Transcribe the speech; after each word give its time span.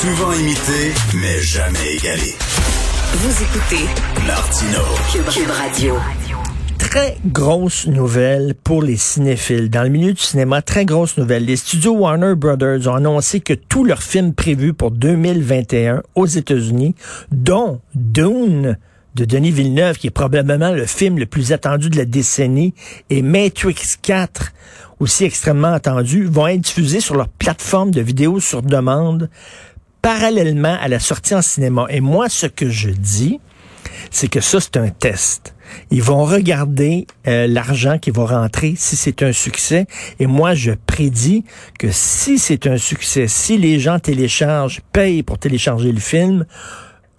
Souvent 0.00 0.32
imité, 0.32 0.94
mais 1.12 1.42
jamais 1.42 1.96
égalé. 1.96 2.34
Vous 3.12 3.42
écoutez 3.42 3.84
Martino. 4.26 4.80
Cube, 5.12 5.26
Cube 5.26 5.50
Radio. 5.50 5.94
Très 6.78 7.18
grosse 7.26 7.86
nouvelle 7.86 8.54
pour 8.54 8.82
les 8.82 8.96
cinéphiles. 8.96 9.68
Dans 9.68 9.82
le 9.82 9.90
milieu 9.90 10.14
du 10.14 10.22
cinéma, 10.22 10.62
très 10.62 10.86
grosse 10.86 11.18
nouvelle. 11.18 11.44
Les 11.44 11.56
studios 11.56 11.92
Warner 11.92 12.34
Brothers 12.34 12.88
ont 12.88 12.94
annoncé 12.94 13.40
que 13.40 13.52
tous 13.52 13.84
leurs 13.84 14.02
films 14.02 14.32
prévus 14.32 14.72
pour 14.72 14.90
2021 14.90 16.02
aux 16.14 16.26
États-Unis, 16.26 16.94
dont 17.30 17.82
Dune, 17.94 18.78
de 19.16 19.26
Denis 19.26 19.50
Villeneuve, 19.50 19.98
qui 19.98 20.06
est 20.06 20.10
probablement 20.10 20.70
le 20.70 20.86
film 20.86 21.18
le 21.18 21.26
plus 21.26 21.52
attendu 21.52 21.90
de 21.90 21.98
la 21.98 22.06
décennie, 22.06 22.72
et 23.10 23.20
Matrix 23.20 23.96
4, 24.00 24.52
aussi 24.98 25.24
extrêmement 25.24 25.74
attendu, 25.74 26.24
vont 26.24 26.46
être 26.46 26.62
diffusés 26.62 27.00
sur 27.00 27.16
leur 27.16 27.28
plateforme 27.28 27.90
de 27.90 28.00
vidéos 28.00 28.40
sur 28.40 28.62
demande 28.62 29.28
parallèlement 30.02 30.76
à 30.80 30.88
la 30.88 31.00
sortie 31.00 31.34
en 31.34 31.42
cinéma. 31.42 31.86
Et 31.90 32.00
moi, 32.00 32.28
ce 32.28 32.46
que 32.46 32.68
je 32.68 32.90
dis, 32.90 33.40
c'est 34.10 34.28
que 34.28 34.40
ça, 34.40 34.60
c'est 34.60 34.76
un 34.76 34.88
test. 34.88 35.54
Ils 35.90 36.02
vont 36.02 36.24
regarder 36.24 37.06
euh, 37.26 37.46
l'argent 37.46 37.98
qui 37.98 38.10
va 38.10 38.26
rentrer 38.26 38.74
si 38.76 38.96
c'est 38.96 39.22
un 39.22 39.32
succès. 39.32 39.86
Et 40.18 40.26
moi, 40.26 40.54
je 40.54 40.72
prédis 40.72 41.44
que 41.78 41.88
si 41.90 42.38
c'est 42.38 42.66
un 42.66 42.76
succès, 42.76 43.28
si 43.28 43.56
les 43.56 43.78
gens 43.78 43.98
téléchargent, 43.98 44.80
payent 44.92 45.22
pour 45.22 45.38
télécharger 45.38 45.92
le 45.92 46.00
film, 46.00 46.44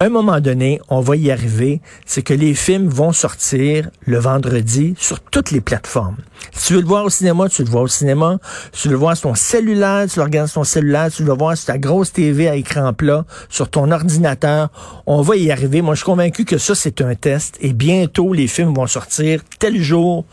un 0.04 0.08
moment 0.08 0.40
donné, 0.40 0.80
on 0.88 1.00
va 1.00 1.16
y 1.16 1.30
arriver, 1.30 1.80
c'est 2.06 2.22
que 2.22 2.34
les 2.34 2.54
films 2.54 2.88
vont 2.88 3.12
sortir 3.12 3.90
le 4.00 4.18
vendredi 4.18 4.94
sur 4.98 5.20
toutes 5.20 5.50
les 5.50 5.60
plateformes. 5.60 6.16
Si 6.52 6.68
tu 6.68 6.74
veux 6.74 6.80
le 6.80 6.86
voir 6.86 7.04
au 7.04 7.10
cinéma, 7.10 7.48
tu 7.48 7.62
le 7.62 7.70
vois 7.70 7.82
au 7.82 7.88
cinéma. 7.88 8.38
Si 8.72 8.82
tu 8.82 8.88
le 8.88 8.96
voir 8.96 9.16
sur 9.16 9.30
ton 9.30 9.34
cellulaire, 9.34 10.06
tu 10.08 10.18
le 10.18 10.24
regardes 10.24 10.48
sur 10.48 10.60
ton 10.60 10.64
cellulaire. 10.64 11.10
Tu 11.10 11.22
veux 11.22 11.28
le 11.28 11.34
voir 11.34 11.56
sur 11.56 11.66
ta 11.66 11.78
grosse 11.78 12.12
TV 12.12 12.48
à 12.48 12.56
écran 12.56 12.92
plat, 12.92 13.24
sur 13.48 13.68
ton 13.68 13.90
ordinateur. 13.90 14.70
On 15.06 15.22
va 15.22 15.36
y 15.36 15.50
arriver. 15.50 15.82
Moi, 15.82 15.94
je 15.94 16.00
suis 16.00 16.06
convaincu 16.06 16.44
que 16.44 16.58
ça, 16.58 16.74
c'est 16.74 17.00
un 17.00 17.14
test. 17.14 17.56
Et 17.60 17.72
bientôt, 17.72 18.32
les 18.32 18.48
films 18.48 18.74
vont 18.74 18.86
sortir 18.86 19.42
tel 19.58 19.80
jour, 19.80 20.24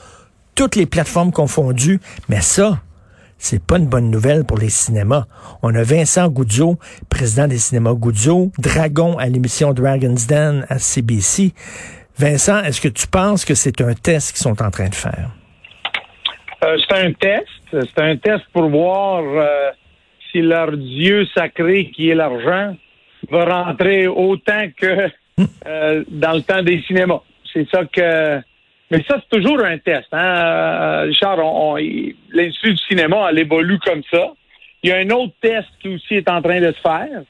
toutes 0.55 0.75
les 0.75 0.85
plateformes 0.85 1.31
confondues. 1.31 1.99
Mais 2.27 2.41
ça, 2.41 2.79
c'est 3.39 3.63
pas 3.65 3.77
une 3.77 3.87
bonne 3.87 4.11
nouvelle 4.11 4.43
pour 4.43 4.57
les 4.57 4.69
cinémas. 4.69 5.25
On 5.63 5.73
a 5.73 5.81
Vincent 5.81 6.27
Goudzo, 6.27 6.77
président 7.09 7.47
des 7.47 7.57
cinémas 7.57 7.93
Goudzo, 7.93 8.51
Dragon 8.59 9.17
à 9.17 9.25
l'émission 9.27 9.73
Dragon's 9.73 10.27
Den 10.27 10.65
à 10.69 10.77
CBC. 10.77 11.53
Vincent, 12.17 12.61
est-ce 12.63 12.81
que 12.81 12.89
tu 12.89 13.07
penses 13.07 13.45
que 13.45 13.55
c'est 13.55 13.79
un 13.81 13.93
test 13.93 14.33
qu'ils 14.33 14.41
sont 14.41 14.61
en 14.61 14.69
train 14.69 14.89
de 14.89 14.95
faire? 14.95 15.29
Euh, 16.63 16.77
c'est 16.87 16.97
un 16.97 17.13
test. 17.13 17.47
C'est 17.71 18.01
un 18.01 18.17
test 18.17 18.43
pour 18.51 18.67
voir 18.69 19.23
euh, 19.23 19.71
si 20.31 20.41
leur 20.41 20.75
dieu 20.75 21.25
sacré, 21.33 21.91
qui 21.91 22.09
est 22.09 22.15
l'argent, 22.15 22.75
va 23.31 23.63
rentrer 23.63 24.07
autant 24.07 24.67
que 24.75 25.09
euh, 25.65 26.03
dans 26.09 26.33
le 26.33 26.41
temps 26.41 26.61
des 26.61 26.81
cinémas. 26.81 27.21
C'est 27.53 27.67
ça 27.69 27.85
que. 27.85 28.41
Mais 28.91 29.03
ça, 29.07 29.21
c'est 29.21 29.37
toujours 29.37 29.59
un 29.63 29.77
test. 29.77 30.07
Hein? 30.11 30.17
Euh, 30.19 31.01
Richard, 31.03 31.37
l'industrie 32.31 32.71
du 32.71 32.83
cinéma, 32.87 33.27
elle 33.29 33.39
évolue 33.39 33.79
comme 33.79 34.01
ça. 34.11 34.33
Il 34.81 34.89
y 34.89 34.93
a 34.93 34.97
un 34.97 35.09
autre 35.11 35.33
test 35.41 35.67
qui 35.81 35.89
aussi 35.89 36.15
est 36.15 36.29
en 36.29 36.41
train 36.41 36.59
de 36.59 36.71
se 36.71 36.79
faire. 36.81 37.23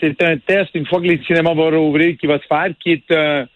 C'est 0.00 0.22
un 0.22 0.38
test, 0.38 0.70
une 0.74 0.86
fois 0.86 1.00
que 1.00 1.06
les 1.06 1.22
cinémas 1.24 1.54
vont 1.54 1.70
rouvrir, 1.70 2.16
qui 2.16 2.26
va 2.26 2.38
se 2.38 2.46
faire, 2.46 2.68
qui 2.80 2.92
est 2.92 3.12
un 3.12 3.46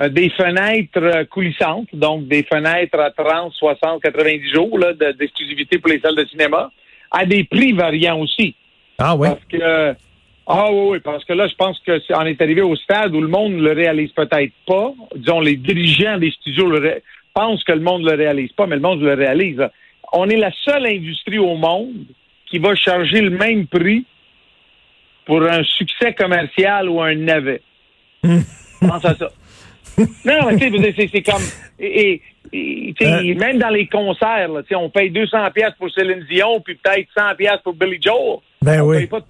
euh, 0.00 0.08
des 0.08 0.28
fenêtres 0.30 0.98
euh, 0.98 1.24
coulissantes, 1.24 1.86
donc 1.92 2.26
des 2.26 2.42
fenêtres 2.42 2.98
à 2.98 3.12
30, 3.12 3.52
60, 3.52 4.02
90 4.02 4.52
jours 4.52 4.80
d'exclusivité 5.16 5.78
pour 5.78 5.88
les 5.88 6.00
salles 6.00 6.16
de 6.16 6.24
cinéma, 6.24 6.72
à 7.12 7.24
des 7.24 7.44
prix 7.44 7.72
variants 7.72 8.18
aussi. 8.18 8.56
Ah 8.98 9.14
oui? 9.14 9.28
Parce 9.28 9.44
que, 9.44 9.94
ah 10.46 10.70
oui, 10.70 10.98
parce 11.00 11.24
que 11.24 11.32
là, 11.32 11.46
je 11.48 11.54
pense 11.54 11.78
que 11.80 11.92
est, 11.92 12.14
on 12.14 12.26
est 12.26 12.40
arrivé 12.40 12.60
au 12.60 12.76
stade 12.76 13.14
où 13.14 13.20
le 13.20 13.28
monde 13.28 13.54
ne 13.54 13.62
le 13.62 13.72
réalise 13.72 14.12
peut-être 14.12 14.52
pas. 14.66 14.92
Disons, 15.16 15.40
les 15.40 15.56
dirigeants 15.56 16.18
des 16.18 16.30
studios 16.32 16.68
le 16.68 17.00
pensent 17.32 17.64
que 17.64 17.72
le 17.72 17.80
monde 17.80 18.02
ne 18.02 18.10
le 18.10 18.16
réalise 18.16 18.52
pas, 18.52 18.66
mais 18.66 18.76
le 18.76 18.82
monde 18.82 19.00
le 19.00 19.14
réalise. 19.14 19.60
On 20.12 20.28
est 20.28 20.36
la 20.36 20.52
seule 20.64 20.86
industrie 20.86 21.38
au 21.38 21.56
monde 21.56 22.06
qui 22.46 22.58
va 22.58 22.74
charger 22.74 23.20
le 23.22 23.30
même 23.30 23.66
prix 23.66 24.04
pour 25.24 25.42
un 25.42 25.64
succès 25.64 26.12
commercial 26.12 26.88
ou 26.88 27.00
un 27.00 27.14
navet. 27.14 27.62
Pense 28.22 29.04
à 29.04 29.14
ça. 29.14 29.30
non, 29.98 30.50
mais 30.50 30.56
tu 30.58 30.92
sais, 30.92 31.08
c'est 31.10 31.22
comme. 31.22 31.42
Et, 31.78 32.20
et 32.52 32.94
euh. 33.02 33.34
même 33.34 33.58
dans 33.58 33.70
les 33.70 33.86
concerts, 33.86 34.48
là, 34.48 34.62
on 34.76 34.90
paye 34.90 35.10
200 35.10 35.50
pièces 35.52 35.72
pour 35.78 35.90
Céline 35.90 36.24
Dion, 36.30 36.60
puis 36.60 36.76
peut-être 36.76 37.08
100 37.16 37.34
pièces 37.36 37.60
pour 37.64 37.74
Billy 37.74 37.98
Joel. 38.00 38.38
Ben 38.62 38.82
on 38.82 38.88
oui. 38.88 38.98
Paye 38.98 39.06
pas, 39.06 39.20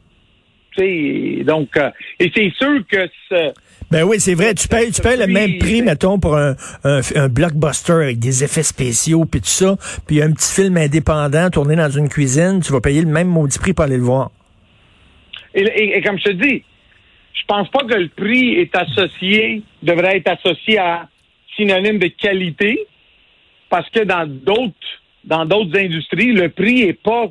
donc, 1.45 1.77
euh, 1.77 1.91
et 2.21 2.31
c'est 2.35 2.53
sûr 2.59 2.81
que 2.89 3.09
ce, 3.29 3.53
ben 3.91 4.03
oui, 4.03 4.19
c'est 4.19 4.35
vrai. 4.35 4.55
Tu 4.55 4.67
payes, 4.67 4.91
tu 4.91 5.03
payes 5.03 5.19
le 5.19 5.27
même 5.27 5.59
prix, 5.59 5.83
mettons, 5.83 6.19
pour 6.19 6.37
un, 6.37 6.57
un, 6.85 7.01
un 7.15 7.29
blockbuster 7.29 7.93
avec 7.93 8.19
des 8.19 8.43
effets 8.43 8.63
spéciaux 8.63 9.25
puis 9.25 9.41
tout 9.41 9.47
ça, 9.47 9.77
puis 10.07 10.23
un 10.23 10.33
petit 10.33 10.53
film 10.53 10.77
indépendant 10.77 11.49
tourné 11.51 11.77
dans 11.77 11.91
une 11.91 12.09
cuisine, 12.09 12.61
tu 12.61 12.73
vas 12.73 12.81
payer 12.81 13.03
le 13.03 13.09
même 13.09 13.29
maudit 13.29 13.59
prix 13.59 13.73
pour 13.73 13.85
aller 13.85 13.99
le 13.99 14.03
voir. 14.03 14.31
Et, 15.55 15.63
et, 15.63 15.99
et 15.99 16.03
comme 16.03 16.19
je 16.19 16.25
te 16.25 16.31
dis, 16.31 16.65
je 17.35 17.43
pense 17.47 17.69
pas 17.71 17.85
que 17.85 17.95
le 17.95 18.09
prix 18.09 18.55
est 18.55 18.75
associé, 18.75 19.63
devrait 19.83 20.17
être 20.17 20.29
associé 20.29 20.79
à 20.79 21.09
synonyme 21.57 21.99
de 21.99 22.09
qualité, 22.09 22.87
parce 23.69 23.89
que 23.91 24.01
dans 24.01 24.27
d'autres, 24.27 24.75
dans 25.25 25.45
d'autres 25.45 25.79
industries, 25.79 26.33
le 26.33 26.49
prix 26.49 26.83
est 26.83 27.01
pas, 27.01 27.27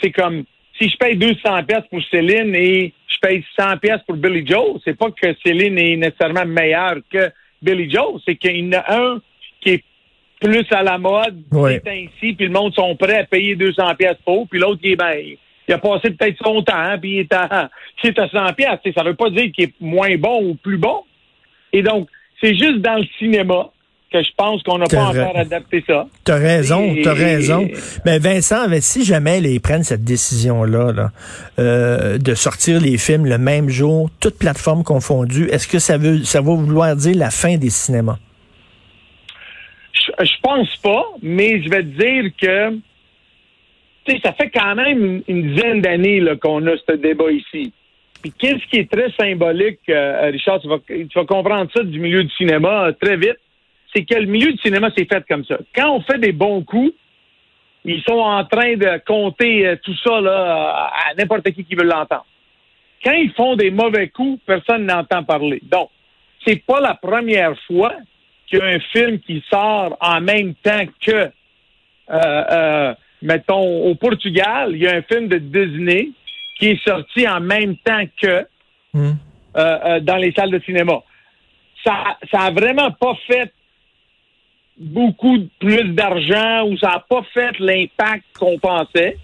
c'est 0.00 0.12
comme, 0.12 0.44
si 0.78 0.88
je 0.88 0.96
paye 0.96 1.16
200 1.16 1.64
pièces 1.64 1.84
pour 1.90 2.02
Céline 2.10 2.54
et 2.54 2.92
je 3.06 3.16
paye 3.20 3.44
100 3.58 3.78
pièces 3.78 4.00
pour 4.06 4.16
Billy 4.16 4.46
Joe, 4.46 4.80
c'est 4.84 4.96
pas 4.96 5.10
que 5.10 5.34
Céline 5.44 5.78
est 5.78 5.96
nécessairement 5.96 6.46
meilleure 6.46 6.96
que 7.10 7.30
Billy 7.62 7.90
Joe, 7.90 8.20
c'est 8.24 8.36
qu'il 8.36 8.56
y 8.56 8.68
en 8.68 8.78
a 8.78 8.94
un 8.94 9.20
qui 9.60 9.70
est 9.70 9.84
plus 10.40 10.66
à 10.70 10.82
la 10.82 10.98
mode, 10.98 11.42
oui. 11.52 11.78
c'est 11.84 11.90
ainsi, 11.90 12.32
puis 12.34 12.46
le 12.46 12.52
monde 12.52 12.72
sont 12.74 12.94
prêts 12.94 13.18
à 13.18 13.24
payer 13.24 13.56
200 13.56 13.94
pièces 13.96 14.18
pour, 14.24 14.48
puis 14.48 14.60
l'autre 14.60 14.80
qui 14.80 14.92
est 14.92 14.96
ben, 14.96 15.16
il 15.68 15.74
a 15.74 15.78
passé 15.78 16.10
peut-être 16.10 16.38
son 16.42 16.62
temps, 16.62 16.74
hein, 16.74 16.98
puis 16.98 17.16
il 17.16 17.18
est 17.20 17.32
à, 17.32 17.68
est 18.02 18.18
à 18.18 18.28
100 18.28 18.52
pièces. 18.54 18.78
Ça 18.96 19.04
veut 19.04 19.14
pas 19.14 19.28
dire 19.30 19.52
qu'il 19.52 19.64
est 19.64 19.74
moins 19.80 20.16
bon 20.16 20.42
ou 20.42 20.54
plus 20.54 20.78
bon. 20.78 21.04
Et 21.72 21.82
donc, 21.82 22.08
c'est 22.42 22.54
juste 22.54 22.78
dans 22.78 22.96
le 22.96 23.04
cinéma 23.18 23.70
que 24.10 24.22
je 24.22 24.30
pense 24.36 24.62
qu'on 24.62 24.78
n'a 24.78 24.86
pas 24.86 25.06
encore 25.06 25.36
adapté 25.36 25.84
ça. 25.86 26.06
T'as 26.24 26.36
raison, 26.36 26.96
t'as 27.02 27.14
raison. 27.14 27.68
Mais 28.04 28.18
Vincent, 28.18 28.66
si 28.80 29.04
jamais 29.04 29.40
là, 29.40 29.48
ils 29.48 29.60
prennent 29.60 29.84
cette 29.84 30.04
décision-là 30.04 30.92
là, 30.92 31.10
euh, 31.58 32.18
de 32.18 32.34
sortir 32.34 32.80
les 32.80 32.98
films 32.98 33.26
le 33.26 33.38
même 33.38 33.68
jour, 33.68 34.10
toutes 34.20 34.38
plateformes 34.38 34.84
confondues, 34.84 35.48
est-ce 35.50 35.68
que 35.68 35.78
ça 35.78 35.98
veut 35.98 36.24
ça 36.24 36.40
va 36.40 36.54
vouloir 36.54 36.96
dire 36.96 37.16
la 37.16 37.30
fin 37.30 37.56
des 37.56 37.70
cinémas? 37.70 38.18
Je, 39.92 40.24
je 40.24 40.40
pense 40.42 40.76
pas, 40.76 41.04
mais 41.22 41.62
je 41.62 41.68
vais 41.68 41.82
te 41.82 41.98
dire 41.98 42.30
que 42.40 42.78
ça 44.22 44.32
fait 44.32 44.50
quand 44.50 44.74
même 44.74 45.22
une 45.28 45.54
dizaine 45.54 45.80
d'années 45.82 46.22
qu'on 46.40 46.66
a 46.66 46.76
ce 46.76 46.96
débat 46.96 47.30
ici. 47.30 47.72
Puis 48.22 48.32
qu'est-ce 48.36 48.66
qui 48.70 48.78
est 48.78 48.90
très 48.90 49.10
symbolique, 49.12 49.80
euh, 49.88 50.30
Richard, 50.32 50.60
tu 50.60 50.68
vas, 50.68 50.78
tu 50.88 51.08
vas 51.14 51.24
comprendre 51.24 51.70
ça 51.74 51.82
du 51.84 52.00
milieu 52.00 52.24
du 52.24 52.30
cinéma 52.30 52.86
euh, 52.86 52.92
très 53.00 53.16
vite, 53.16 53.38
c'est 53.94 54.04
que 54.04 54.14
le 54.14 54.26
milieu 54.26 54.52
du 54.52 54.58
cinéma 54.58 54.90
s'est 54.96 55.06
fait 55.10 55.24
comme 55.28 55.44
ça. 55.44 55.58
Quand 55.74 55.96
on 55.96 56.00
fait 56.02 56.18
des 56.18 56.32
bons 56.32 56.62
coups, 56.62 56.92
ils 57.84 58.02
sont 58.02 58.18
en 58.18 58.44
train 58.44 58.76
de 58.76 59.00
compter 59.06 59.66
euh, 59.66 59.76
tout 59.82 59.94
ça 60.04 60.20
là, 60.20 60.90
à 61.10 61.14
n'importe 61.14 61.50
qui 61.52 61.64
qui 61.64 61.74
veut 61.74 61.84
l'entendre. 61.84 62.26
Quand 63.02 63.12
ils 63.12 63.32
font 63.32 63.56
des 63.56 63.70
mauvais 63.70 64.08
coups, 64.08 64.40
personne 64.44 64.86
n'entend 64.86 65.22
parler. 65.22 65.60
Donc, 65.62 65.90
c'est 66.46 66.64
pas 66.64 66.80
la 66.80 66.94
première 66.94 67.58
fois 67.66 67.94
qu'il 68.46 68.58
y 68.58 68.62
a 68.62 68.66
un 68.66 68.80
film 68.80 69.20
qui 69.20 69.42
sort 69.50 69.96
en 70.00 70.20
même 70.20 70.54
temps 70.54 70.84
que 71.00 71.30
euh, 72.10 72.94
mettons, 73.22 73.84
au 73.84 73.94
Portugal, 73.94 74.70
il 74.72 74.78
y 74.78 74.88
a 74.88 74.96
un 74.96 75.02
film 75.02 75.28
de 75.28 75.38
Disney 75.38 76.10
qui 76.58 76.70
est 76.70 76.84
sorti 76.86 77.28
en 77.28 77.40
même 77.40 77.76
temps 77.76 78.02
que 78.20 78.46
euh, 78.96 79.12
euh, 79.56 80.00
dans 80.00 80.16
les 80.16 80.32
salles 80.32 80.50
de 80.50 80.60
cinéma. 80.60 81.00
Ça, 81.84 82.16
ça 82.30 82.40
a 82.42 82.50
vraiment 82.50 82.90
pas 82.90 83.14
fait 83.26 83.52
beaucoup 84.78 85.38
plus 85.58 85.84
d'argent 85.94 86.66
ou 86.68 86.76
ça 86.78 86.88
n'a 86.88 87.04
pas 87.08 87.22
fait 87.34 87.58
l'impact 87.58 88.24
qu'on 88.38 88.58
pensait. 88.58 89.16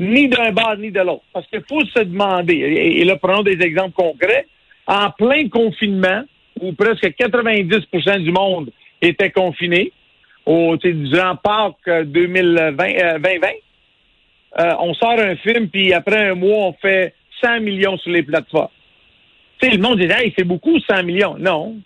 ni 0.00 0.28
d'un 0.28 0.50
bord 0.50 0.76
ni 0.76 0.90
de 0.90 1.00
l'autre. 1.00 1.22
Parce 1.32 1.46
qu'il 1.46 1.62
faut 1.68 1.84
se 1.84 2.00
demander, 2.00 2.54
et, 2.54 3.04
là, 3.04 3.16
prenons 3.16 3.44
des 3.44 3.60
exemples 3.62 3.92
concrets, 3.92 4.46
en 4.86 5.10
plein 5.10 5.48
confinement, 5.48 6.24
où 6.60 6.72
presque 6.72 7.04
90% 7.04 8.22
du 8.22 8.32
monde 8.32 8.70
était 9.00 9.30
confiné, 9.30 9.92
au, 10.46 10.76
durant 10.76 11.36
Pâques 11.36 12.06
2020, 12.06 12.80
euh, 12.80 13.18
2020, 13.18 13.48
euh, 14.58 14.72
on 14.80 14.94
sort 14.94 15.18
un 15.18 15.36
film, 15.36 15.68
puis 15.68 15.92
après 15.92 16.28
un 16.28 16.34
mois, 16.34 16.66
on 16.66 16.72
fait 16.74 17.14
100 17.40 17.60
millions 17.60 17.96
sur 17.98 18.10
les 18.10 18.22
plateformes. 18.22 18.68
Tu 19.60 19.68
sais, 19.68 19.76
le 19.76 19.82
monde 19.82 19.98
dit, 19.98 20.06
hey, 20.10 20.32
c'est 20.36 20.44
beaucoup 20.44 20.78
100 20.80 21.04
millions. 21.04 21.36
Non. 21.38 21.76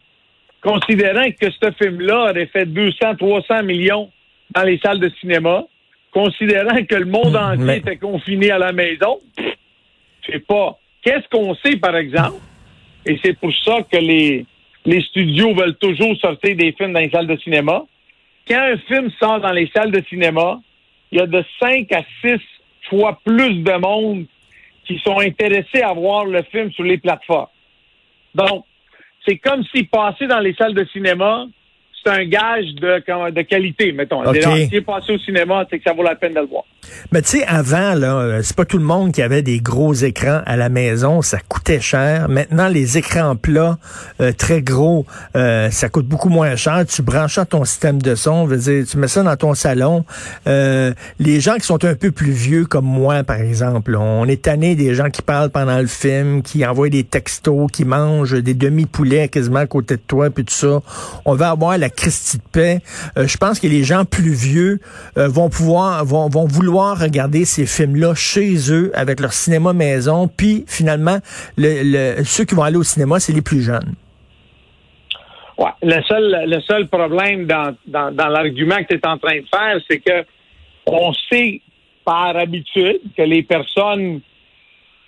Considérant 0.63 1.31
que 1.41 1.51
ce 1.51 1.71
film-là 1.83 2.31
aurait 2.31 2.47
fait 2.47 2.67
200, 2.67 3.17
300 3.17 3.63
millions 3.63 4.11
dans 4.51 4.63
les 4.63 4.79
salles 4.79 4.99
de 4.99 5.11
cinéma, 5.21 5.65
considérant 6.11 6.85
que 6.85 6.95
le 6.97 7.05
monde 7.05 7.37
entier 7.37 7.65
mais- 7.65 7.79
était 7.79 7.97
confiné 7.97 8.51
à 8.51 8.59
la 8.59 8.73
maison, 8.73 9.19
je 9.37 10.33
sais 10.33 10.41
pas. 10.41 10.79
Qu'est-ce 11.03 11.29
qu'on 11.29 11.55
sait, 11.57 11.77
par 11.77 11.97
exemple? 11.97 12.41
Et 13.07 13.19
c'est 13.23 13.39
pour 13.39 13.53
ça 13.65 13.79
que 13.91 13.97
les, 13.99 14.45
les 14.85 15.01
studios 15.03 15.55
veulent 15.55 15.77
toujours 15.77 16.17
sortir 16.17 16.57
des 16.57 16.73
films 16.73 16.93
dans 16.93 17.01
les 17.01 17.11
salles 17.11 17.27
de 17.29 17.37
cinéma. 17.37 17.85
Quand 18.49 18.61
un 18.61 18.77
film 18.79 19.11
sort 19.21 19.41
dans 19.41 19.53
les 19.53 19.71
salles 19.75 19.93
de 19.93 20.03
cinéma, 20.09 20.59
il 21.13 21.19
y 21.19 21.21
a 21.21 21.27
de 21.27 21.45
5 21.61 21.91
à 21.93 22.03
6 22.23 22.41
fois 22.89 23.19
plus 23.25 23.63
de 23.63 23.73
monde 23.79 24.27
qui 24.87 24.99
sont 25.05 25.21
intéressés 25.21 25.83
à 25.83 25.93
voir 25.93 26.25
le 26.25 26.43
film 26.51 26.73
sur 26.73 26.83
les 26.83 26.99
plateformes. 26.99 27.47
Donc, 28.35 28.65
c'est 29.29 29.37
comme 29.37 29.63
si 29.75 29.85
passer 29.85 30.27
dans 30.27 30.39
les 30.39 30.55
salles 30.55 30.75
de 30.75 30.87
cinéma, 30.87 31.47
c'est 32.03 32.11
un 32.11 32.25
gage 32.25 32.75
de, 32.77 33.43
qualité, 33.43 33.93
mettons. 33.93 34.25
OK. 34.25 34.39
Si 34.71 34.81
passé 34.81 35.13
au 35.13 35.19
cinéma, 35.19 35.67
c'est 35.69 35.79
que 35.79 35.85
ça 35.85 35.93
vaut 35.93 36.03
la 36.03 36.15
peine 36.15 36.33
de 36.33 36.41
le 36.41 36.47
voir. 36.47 36.65
Mais 37.13 37.23
tu 37.23 37.39
sais, 37.39 37.47
avant, 37.47 37.95
là, 37.95 38.15
euh, 38.17 38.41
c'est 38.43 38.57
pas 38.57 38.65
tout 38.65 38.79
le 38.79 38.85
monde 38.85 39.13
qui 39.13 39.23
avait 39.23 39.43
des 39.43 39.61
gros 39.61 39.95
écrans 39.95 40.43
à 40.47 40.57
la 40.57 40.69
maison, 40.69 41.23
ça 41.23 41.39
coûtait 41.49 41.81
cher. 41.81 42.29
Maintenant, 42.29 42.69
les 42.69 42.99
écrans 42.99 43.37
plats, 43.37 43.79
euh, 44.21 44.33
très 44.33 44.63
gros, 44.63 45.07
euh, 45.37 45.71
ça 45.71 45.89
coûte 45.89 46.07
beaucoup 46.07 46.29
moins 46.29 46.57
cher. 46.57 46.85
Tu 46.87 47.03
branches 47.03 47.39
ton 47.49 47.65
système 47.65 48.01
de 48.01 48.15
son, 48.15 48.47
veux 48.47 48.57
dire, 48.57 48.85
tu 48.87 48.97
mets 48.97 49.09
ça 49.09 49.23
dans 49.23 49.37
ton 49.37 49.55
salon. 49.55 50.05
Euh, 50.47 50.93
les 51.19 51.41
gens 51.41 51.55
qui 51.57 51.67
sont 51.67 51.85
un 51.85 51.95
peu 51.95 52.11
plus 52.11 52.33
vieux, 52.33 52.65
comme 52.65 52.85
moi, 52.85 53.25
par 53.25 53.37
exemple, 53.37 53.97
on 53.97 54.27
est 54.27 54.43
tanné 54.43 54.75
des 54.75 54.95
gens 54.95 55.11
qui 55.11 55.23
parlent 55.23 55.51
pendant 55.51 55.79
le 55.79 55.87
film, 55.87 56.43
qui 56.43 56.65
envoient 56.67 56.89
des 56.89 57.05
textos, 57.05 57.71
qui 57.73 57.85
mangent 57.85 58.43
des 58.43 58.55
demi-poulets 58.55 59.29
quasiment 59.29 59.61
à 59.61 59.67
côté 59.67 59.97
de 59.97 60.03
toi, 60.07 60.31
puis 60.31 60.45
tout 60.45 60.55
ça. 60.55 60.81
On 61.25 61.35
va 61.35 61.51
avoir 61.51 61.79
la 61.79 61.91
Christie 61.91 62.39
de 62.39 62.43
paix. 62.51 62.81
Je 63.17 63.37
pense 63.37 63.61
que 63.61 63.67
les 63.67 63.85
gens 63.85 64.05
plus 64.05 64.33
vieux 64.33 64.81
vont 65.17 65.49
pouvoir, 65.49 66.05
vont, 66.05 66.29
vont 66.29 66.47
vouloir 66.47 66.78
regarder 66.81 67.45
ces 67.45 67.67
films-là 67.67 68.15
chez 68.15 68.73
eux 68.73 68.91
avec 68.95 69.21
leur 69.21 69.33
cinéma 69.33 69.73
maison. 69.73 70.29
Puis 70.29 70.65
finalement, 70.67 71.19
le, 71.57 71.83
le- 72.19 72.25
ceux 72.25 72.45
qui 72.45 72.55
vont 72.55 72.63
aller 72.63 72.77
au 72.77 72.83
cinéma, 72.83 73.21
c'est 73.21 73.33
les 73.33 73.43
plus 73.43 73.63
jeunes. 73.63 73.95
Ouais. 75.59 75.71
Le 75.83 76.01
seul, 76.03 76.45
le 76.47 76.61
seul 76.61 76.87
problème 76.87 77.47
dans, 77.47 77.75
dans, 77.87 78.15
dans 78.15 78.29
l'argument 78.29 78.77
que 78.77 78.95
tu 78.95 78.95
es 78.95 79.07
en 79.07 79.19
train 79.19 79.39
de 79.39 79.47
faire, 79.53 79.79
c'est 79.91 79.99
que 79.99 80.25
on 80.87 81.13
sait 81.31 81.61
par 82.05 82.37
habitude 82.37 83.01
que 83.17 83.23
les 83.23 83.43
personnes 83.43 84.21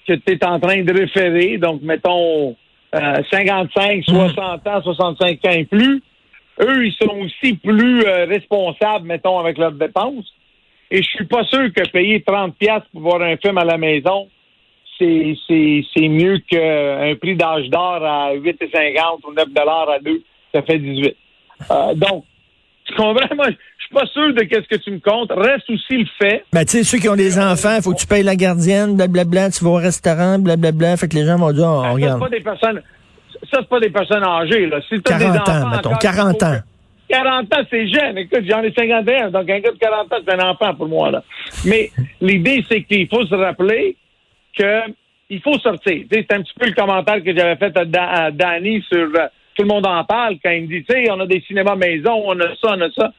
que 0.07 0.15
tu 0.15 0.33
es 0.33 0.45
en 0.45 0.59
train 0.59 0.83
de 0.83 0.93
référer, 0.93 1.57
donc 1.59 1.83
mettons 1.83 2.57
euh, 2.95 3.23
55, 3.31 4.03
60 4.05 4.67
ans, 4.67 4.83
65 4.83 5.39
ans 5.47 5.51
et 5.53 5.65
plus, 5.65 6.03
eux, 6.61 6.85
ils 6.87 6.95
sont 7.01 7.17
aussi 7.21 7.55
plus 7.55 8.03
euh, 8.05 8.27
responsables, 8.27 9.07
mettons, 9.07 9.39
avec 9.39 9.57
leurs 9.57 9.73
dépenses. 9.73 10.27
Et 10.91 11.03
je 11.03 11.09
suis 11.09 11.27
pas 11.27 11.45
sûr 11.45 11.73
que 11.73 11.89
payer 11.91 12.23
30 12.23 12.57
pièces 12.57 12.83
pour 12.93 13.03
voir 13.03 13.23
un 13.23 13.37
film 13.37 13.59
à 13.59 13.65
la 13.65 13.79
maison, 13.79 14.29
c'est 14.99 15.37
c'est 15.47 15.85
c'est 15.95 16.09
mieux 16.09 16.39
qu'un 16.39 17.15
prix 17.21 17.37
d'âge 17.37 17.69
d'or 17.69 18.05
à 18.05 18.35
8,50 18.35 19.29
ou 19.29 19.33
9 19.33 19.49
dollars 19.51 19.89
à 19.89 19.99
2, 20.01 20.23
ça 20.53 20.63
fait 20.63 20.79
18. 20.79 21.17
Euh, 21.71 21.95
donc, 21.95 22.25
tu 22.87 22.95
comprends? 22.95 23.35
Moi, 23.37 23.47
je 23.51 23.85
suis 23.85 23.95
pas 23.95 24.07
sûr 24.07 24.35
de 24.35 24.43
qu'est-ce 24.43 24.69
que 24.69 24.83
tu 24.83 24.91
me 24.91 24.99
comptes. 24.99 25.31
Reste 25.31 25.69
aussi 25.71 25.99
le 25.99 26.07
fait. 26.19 26.45
Ben, 26.53 26.65
tu 26.65 26.79
sais, 26.79 26.85
ceux 26.85 26.99
qui 26.99 27.09
ont 27.09 27.17
des 27.17 27.39
enfants, 27.39 27.77
il 27.77 27.83
faut 27.83 27.93
que 27.93 28.01
tu 28.01 28.07
payes 28.07 28.23
la 28.23 28.37
gardienne, 28.37 28.97
blablabla, 28.97 29.51
tu 29.51 29.65
vas 29.65 29.71
au 29.71 29.75
restaurant, 29.75 30.39
blablabla. 30.39 30.97
Fait 30.97 31.09
que 31.09 31.17
les 31.17 31.25
gens 31.25 31.37
vont 31.37 31.53
dire, 31.53 31.67
oh, 31.69 31.83
ça, 31.83 31.89
c'est 31.89 31.95
regarde, 31.95 32.21
pas 32.21 32.29
des 32.29 32.41
personnes. 32.41 32.83
Ça, 33.51 33.59
c'est 33.61 33.69
pas 33.69 33.81
des 33.81 33.91
personnes 33.91 34.25
âgées, 34.25 34.67
là. 34.67 34.81
Si 34.89 35.01
t'as 35.03 35.19
des 35.19 35.25
40 35.25 35.49
enfants 35.49 35.53
ans, 35.53 35.71
mettons, 35.71 35.89
encore, 35.91 35.99
40 35.99 36.35
il 36.35 36.39
faut 36.39 36.45
ans. 36.47 36.59
Que- 37.11 37.15
40 37.15 37.55
ans, 37.55 37.63
c'est 37.71 37.89
jeune. 37.89 38.19
Écoute, 38.19 38.45
j'en 38.49 38.63
ai 38.63 38.73
51. 38.73 39.31
Donc, 39.31 39.49
un 39.51 39.61
gars 39.61 39.71
de 39.73 39.79
40 39.79 40.13
ans, 40.13 40.17
c'est 40.27 40.35
un 40.35 40.49
enfant 40.51 40.75
pour 40.75 40.89
moi, 40.89 41.11
là. 41.11 41.23
Mais 41.67 41.91
l'idée, 42.21 42.65
c'est 42.71 42.83
qu'il 42.85 43.09
faut 43.09 43.25
se 43.27 43.35
rappeler 43.35 43.97
que 44.57 44.81
il 45.29 45.41
faut 45.41 45.59
sortir. 45.61 46.05
C'est 46.11 46.33
un 46.33 46.43
petit 46.43 46.55
peu 46.59 46.67
le 46.67 46.73
commentaire 46.75 47.23
que 47.23 47.37
j'avais 47.37 47.57
fait 47.57 47.77
à, 47.77 47.85
Da- 47.85 48.09
à 48.11 48.31
Danny 48.33 48.83
sur 48.91 48.99
euh, 49.17 49.27
Tout 49.55 49.63
le 49.63 49.69
monde 49.69 49.87
en 49.87 50.03
parle 50.05 50.37
quand 50.43 50.51
il 50.51 50.63
me 50.63 50.67
dit, 50.69 50.85
tu 50.85 50.93
sais, 50.93 51.11
on 51.11 51.21
a 51.21 51.27
des 51.27 51.41
cinémas 51.43 51.77
maison, 51.77 52.23
on 52.27 52.39
a 52.41 52.49
ça, 52.57 52.75
on 52.77 52.81
a 52.81 52.91
ça. 52.91 53.13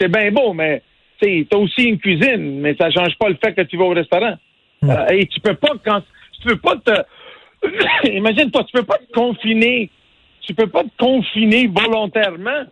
C'est 0.00 0.08
bien 0.10 0.30
beau, 0.32 0.52
mais 0.54 0.82
tu 1.20 1.46
t'as 1.46 1.56
aussi 1.58 1.84
une 1.88 1.98
cuisine, 1.98 2.60
mais 2.60 2.74
ça 2.74 2.90
change 2.90 3.16
pas 3.18 3.28
le 3.28 3.36
fait 3.44 3.52
que 3.54 3.62
tu 3.62 3.76
vas 3.76 3.84
au 3.84 3.90
restaurant. 3.94 4.34
Euh, 4.84 5.06
et 5.10 5.26
tu 5.26 5.38
peux 5.40 5.54
pas, 5.54 5.72
quand 5.84 6.00
tu 6.40 6.48
peux 6.48 6.56
pas 6.56 6.76
te 6.76 6.92
imagine-toi, 8.10 8.64
tu 8.64 8.72
peux 8.72 8.82
pas 8.84 8.98
te 8.98 9.12
confiner, 9.12 9.90
tu 10.40 10.54
peux 10.54 10.66
pas 10.66 10.82
te 10.82 10.90
confiner 10.98 11.68
volontairement. 11.68 12.64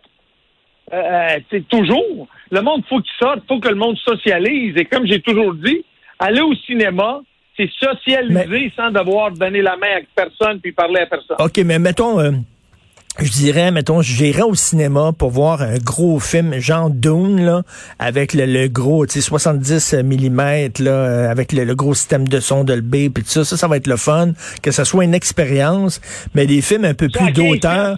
Euh, 0.93 1.39
c'est 1.49 1.67
toujours. 1.67 2.27
Le 2.49 2.61
monde, 2.61 2.83
faut 2.89 2.99
qu'il 2.99 3.11
sorte, 3.19 3.39
faut 3.47 3.59
que 3.59 3.69
le 3.69 3.75
monde 3.75 3.97
socialise. 3.97 4.75
Et 4.77 4.85
comme 4.85 5.05
j'ai 5.05 5.21
toujours 5.21 5.53
dit, 5.53 5.83
aller 6.19 6.41
au 6.41 6.53
cinéma, 6.55 7.21
c'est 7.57 7.69
socialiser 7.79 8.71
sans 8.75 8.91
devoir 8.91 9.31
donner 9.31 9.61
la 9.61 9.77
main 9.77 9.97
à 9.97 10.01
personne 10.15 10.59
puis 10.59 10.71
parler 10.71 11.01
à 11.01 11.05
personne. 11.05 11.37
OK, 11.39 11.57
mais 11.65 11.79
mettons, 11.79 12.19
euh, 12.19 12.31
je 13.19 13.31
dirais, 13.31 13.71
mettons, 13.71 14.01
j'irais 14.01 14.41
au 14.41 14.55
cinéma 14.55 15.11
pour 15.17 15.31
voir 15.31 15.61
un 15.61 15.77
gros 15.77 16.19
film 16.19 16.53
genre 16.59 16.89
Dune, 16.89 17.43
là, 17.43 17.61
avec 17.99 18.33
le, 18.33 18.45
le 18.45 18.67
gros, 18.67 19.05
tu 19.05 19.13
sais, 19.13 19.21
70 19.21 19.95
mm, 20.03 20.37
là, 20.79 20.91
euh, 20.91 21.29
avec 21.29 21.51
le, 21.51 21.65
le 21.65 21.75
gros 21.75 21.93
système 21.93 22.27
de 22.27 22.39
son 22.39 22.63
de 22.63 22.79
B, 22.79 23.11
puis 23.13 23.23
tout 23.23 23.29
ça, 23.29 23.43
ça, 23.43 23.57
ça 23.57 23.67
va 23.67 23.77
être 23.77 23.87
le 23.87 23.97
fun, 23.97 24.31
que 24.63 24.71
ça 24.71 24.85
soit 24.85 25.03
une 25.03 25.13
expérience, 25.13 26.01
mais 26.33 26.45
des 26.45 26.61
films 26.61 26.85
un 26.85 26.93
peu 26.93 27.09
Ça, 27.11 27.19
plus 27.19 27.33
15 27.33 27.45
d'auteur, 27.45 27.95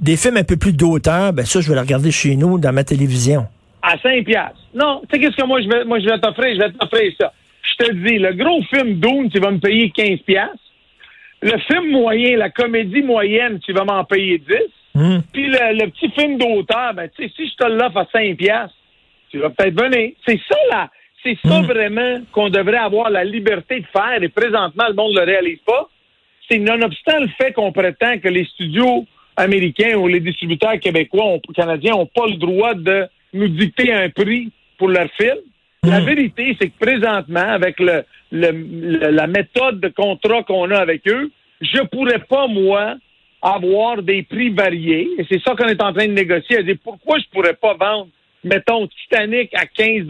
des 0.00 0.16
films 0.16 0.36
un 0.36 0.44
peu 0.44 0.56
plus 0.56 0.72
d'auteur, 0.72 1.32
ben 1.32 1.46
ça, 1.46 1.60
je 1.60 1.68
vais 1.68 1.74
le 1.74 1.80
regarder 1.80 2.10
chez 2.10 2.34
nous, 2.34 2.58
dans 2.58 2.72
ma 2.72 2.84
télévision. 2.84 3.46
À 3.82 3.96
5 3.98 4.24
piastres. 4.24 4.58
Non, 4.74 5.02
tu 5.02 5.16
sais 5.16 5.22
qu'est-ce 5.24 5.36
que 5.36 5.46
moi 5.46 5.60
je 5.62 5.68
vais, 5.68 5.84
moi, 5.84 6.00
je 6.00 6.06
vais 6.06 6.18
t'offrir? 6.18 6.54
Je 6.54 6.58
vais 6.58 6.72
t'offrir 6.72 7.12
ça. 7.20 7.32
Je 7.62 7.84
te 7.84 7.92
dis, 7.92 8.18
le 8.18 8.32
gros 8.34 8.60
film 8.70 8.98
Dune, 8.98 9.30
tu 9.30 9.38
vas 9.38 9.52
me 9.52 9.58
payer 9.58 9.90
15 9.90 10.18
piastres. 10.26 10.58
Le 11.40 11.56
film 11.58 11.90
moyen, 11.90 12.36
la 12.36 12.50
comédie 12.50 13.02
moyenne, 13.02 13.60
tu 13.60 13.72
vas 13.72 13.84
m'en 13.84 14.04
payer 14.04 14.38
10. 14.38 14.46
Hmm. 14.94 15.18
Puis 15.32 15.46
le, 15.46 15.78
le 15.84 15.90
petit 15.90 16.10
film 16.10 16.38
d'auteur, 16.38 16.94
ben, 16.94 17.08
tu 17.16 17.22
sais, 17.24 17.32
si 17.36 17.48
je 17.48 17.54
te 17.54 17.68
l'offre 17.70 17.98
à 17.98 18.06
5 18.12 18.36
piastres, 18.36 18.74
tu 19.30 19.38
vas 19.38 19.50
peut-être 19.50 19.80
venir. 19.80 20.12
C'est 20.26 20.40
ça, 20.48 20.56
là. 20.70 20.90
C'est 21.22 21.36
ça 21.44 21.60
vraiment 21.62 22.16
qu'on 22.32 22.48
devrait 22.48 22.78
avoir 22.78 23.10
la 23.10 23.24
liberté 23.24 23.80
de 23.80 23.86
faire 23.86 24.22
et 24.22 24.28
présentement, 24.28 24.84
le 24.88 24.94
monde 24.94 25.14
ne 25.14 25.20
le 25.20 25.26
réalise 25.26 25.58
pas. 25.66 25.88
C'est 26.48 26.58
nonobstant 26.58 27.18
le 27.20 27.28
fait 27.36 27.52
qu'on 27.52 27.72
prétend 27.72 28.18
que 28.18 28.28
les 28.28 28.44
studios 28.44 29.04
américains 29.36 29.96
ou 29.96 30.06
les 30.08 30.20
distributeurs 30.20 30.78
québécois, 30.80 31.24
ont- 31.24 31.40
canadiens, 31.54 31.92
n'ont 31.94 32.06
pas 32.06 32.26
le 32.26 32.36
droit 32.36 32.74
de 32.74 33.06
nous 33.34 33.48
dicter 33.48 33.92
un 33.92 34.08
prix 34.10 34.50
pour 34.78 34.88
leur 34.88 35.08
film. 35.20 35.36
La 35.84 36.00
vérité, 36.00 36.56
c'est 36.60 36.68
que 36.70 36.78
présentement, 36.78 37.40
avec 37.48 37.78
le, 37.80 38.02
le- 38.32 38.50
le- 38.50 39.10
la 39.10 39.26
méthode 39.26 39.80
de 39.80 39.88
contrat 39.88 40.42
qu'on 40.42 40.70
a 40.70 40.78
avec 40.78 41.06
eux, 41.08 41.30
je 41.60 41.80
pourrais 41.84 42.18
pas, 42.18 42.46
moi, 42.48 42.96
avoir 43.40 44.02
des 44.02 44.22
prix 44.22 44.50
variés. 44.50 45.08
Et 45.18 45.26
c'est 45.30 45.40
ça 45.42 45.54
qu'on 45.54 45.68
est 45.68 45.82
en 45.82 45.92
train 45.92 46.06
de 46.08 46.12
négocier. 46.12 46.56
Elle 46.58 46.66
dit, 46.66 46.74
pourquoi 46.74 47.18
je 47.18 47.24
pourrais 47.32 47.54
pas 47.54 47.74
vendre, 47.74 48.08
mettons, 48.44 48.86
Titanic 48.88 49.54
à 49.54 49.66
15 49.66 50.06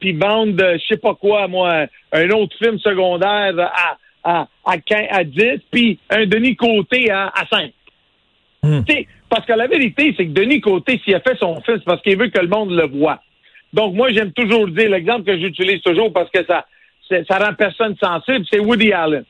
puis 0.00 0.12
vendre, 0.14 0.60
euh, 0.64 0.76
je 0.80 0.86
sais 0.94 1.00
pas 1.00 1.14
quoi, 1.14 1.46
moi, 1.46 1.86
un 2.12 2.30
autre 2.30 2.56
film 2.58 2.76
secondaire 2.80 3.54
à, 3.60 3.96
à, 4.24 4.48
à, 4.64 4.78
15 4.78 5.06
à 5.10 5.22
10, 5.22 5.60
puis 5.70 5.98
un 6.10 6.26
Denis 6.26 6.56
Côté 6.56 7.08
à, 7.08 7.28
à 7.28 7.46
5. 7.48 7.72
Hmm. 8.64 8.82
Tu 8.84 8.92
sais, 8.94 9.06
Parce 9.28 9.46
que 9.46 9.52
la 9.52 9.68
vérité, 9.68 10.12
c'est 10.16 10.26
que 10.26 10.32
Denis 10.32 10.60
Côté, 10.60 11.00
s'il 11.04 11.14
a 11.14 11.20
fait 11.20 11.36
son 11.38 11.60
film, 11.62 11.78
c'est 11.78 11.84
parce 11.84 12.02
qu'il 12.02 12.18
veut 12.18 12.28
que 12.28 12.40
le 12.40 12.48
monde 12.48 12.72
le 12.72 12.86
voit. 12.88 13.22
Donc, 13.72 13.94
moi, 13.94 14.10
j'aime 14.12 14.32
toujours 14.32 14.68
dire, 14.68 14.90
l'exemple 14.90 15.24
que 15.24 15.38
j'utilise 15.38 15.80
toujours 15.82 16.12
parce 16.12 16.30
que 16.30 16.44
ça, 16.46 16.66
ça 17.28 17.38
rend 17.38 17.54
personne 17.54 17.96
sensible, 18.02 18.44
c'est 18.50 18.58
Woody 18.58 18.92
Allen. 18.92 19.24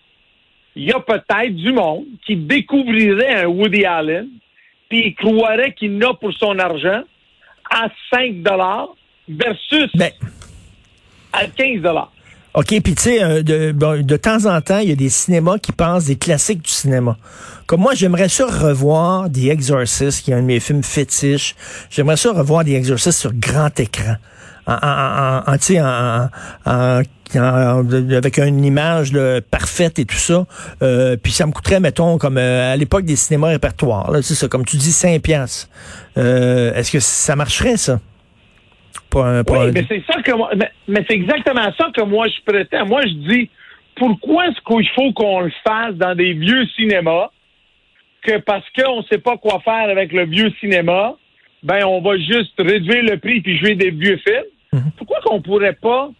Il 0.74 0.84
y 0.84 0.92
a 0.92 1.00
peut-être 1.00 1.54
du 1.54 1.72
monde 1.72 2.04
qui 2.26 2.36
découvrirait 2.36 3.44
un 3.44 3.46
Woody 3.46 3.84
Allen, 3.84 4.28
puis 4.88 5.08
il 5.08 5.14
croirait 5.14 5.74
qu'il 5.74 5.96
n'a 5.98 6.14
pour 6.14 6.32
son 6.32 6.58
argent 6.58 7.02
à 7.70 7.88
5 8.12 8.36
versus 9.28 9.90
Ben, 9.94 10.10
à 11.32 11.46
15 11.46 11.82
OK, 12.54 12.66
puis 12.66 12.94
tu 12.94 13.02
sais, 13.02 13.22
euh, 13.22 13.42
de, 13.42 14.02
de 14.02 14.16
temps 14.16 14.44
en 14.44 14.60
temps, 14.60 14.78
il 14.80 14.90
y 14.90 14.92
a 14.92 14.96
des 14.96 15.08
cinémas 15.08 15.56
qui 15.56 15.72
passent 15.72 16.04
des 16.04 16.16
classiques 16.16 16.60
du 16.60 16.70
cinéma. 16.70 17.16
Comme 17.66 17.80
moi, 17.80 17.94
j'aimerais 17.94 18.28
ça 18.28 18.44
revoir 18.44 19.30
The 19.32 19.46
Exorcist, 19.46 20.22
qui 20.22 20.32
est 20.32 20.34
un 20.34 20.42
de 20.42 20.46
mes 20.46 20.60
films 20.60 20.82
fétiches. 20.82 21.54
J'aimerais 21.88 22.18
ça 22.18 22.32
revoir 22.32 22.64
The 22.64 22.70
Exorcist 22.70 23.18
sur 23.18 23.32
grand 23.32 23.80
écran. 23.80 24.16
En, 24.66 25.42
en, 25.46 25.52
en, 26.66 27.02
avec 28.14 28.38
une 28.38 28.64
image 28.64 29.12
là, 29.12 29.40
parfaite 29.40 29.98
et 29.98 30.04
tout 30.04 30.16
ça. 30.16 30.44
Euh, 30.82 31.16
puis 31.22 31.32
ça 31.32 31.46
me 31.46 31.52
coûterait, 31.52 31.80
mettons, 31.80 32.18
comme 32.18 32.38
euh, 32.38 32.72
à 32.72 32.76
l'époque 32.76 33.04
des 33.04 33.16
cinémas 33.16 33.48
répertoires, 33.48 34.10
c'est 34.22 34.34
ça, 34.34 34.48
comme 34.48 34.64
tu 34.64 34.76
dis, 34.76 34.92
5 34.92 35.20
piastres. 35.22 35.68
Euh, 36.18 36.74
Est-ce 36.74 36.92
que 36.92 37.00
ça 37.00 37.34
marcherait, 37.36 37.76
ça? 37.76 38.00
Pour 39.10 39.24
un- 39.24 39.44
pour 39.44 39.56
Oui, 39.58 39.68
un- 39.68 39.72
mais 39.72 39.84
c'est 39.88 40.02
ça 40.06 40.22
que 40.22 40.32
moi, 40.32 40.50
mais, 40.56 40.70
mais 40.88 41.04
c'est 41.08 41.14
exactement 41.14 41.70
ça 41.76 41.88
que 41.94 42.02
moi 42.02 42.26
je 42.28 42.50
prétends. 42.50 42.86
Moi 42.86 43.02
je 43.02 43.12
dis 43.30 43.50
pourquoi 43.96 44.46
est-ce 44.48 44.60
qu'il 44.66 44.88
faut 44.94 45.12
qu'on 45.12 45.40
le 45.40 45.52
fasse 45.66 45.94
dans 45.96 46.14
des 46.14 46.32
vieux 46.32 46.66
cinémas 46.76 47.28
que 48.22 48.38
parce 48.38 48.64
qu'on 48.76 48.98
ne 48.98 49.02
sait 49.10 49.18
pas 49.18 49.36
quoi 49.36 49.60
faire 49.64 49.88
avec 49.90 50.12
le 50.12 50.24
vieux 50.26 50.50
cinéma, 50.60 51.14
ben 51.62 51.84
on 51.84 52.00
va 52.00 52.16
juste 52.16 52.54
réduire 52.58 53.02
le 53.04 53.18
prix 53.18 53.40
puis 53.42 53.58
jouer 53.58 53.74
des 53.74 53.90
vieux 53.90 54.18
films? 54.26 54.44
Mhm. 54.82 54.92
Pourquoi 54.96 55.20
qu'on 55.20 55.40
pourrait 55.40 55.78
pas 55.80 56.10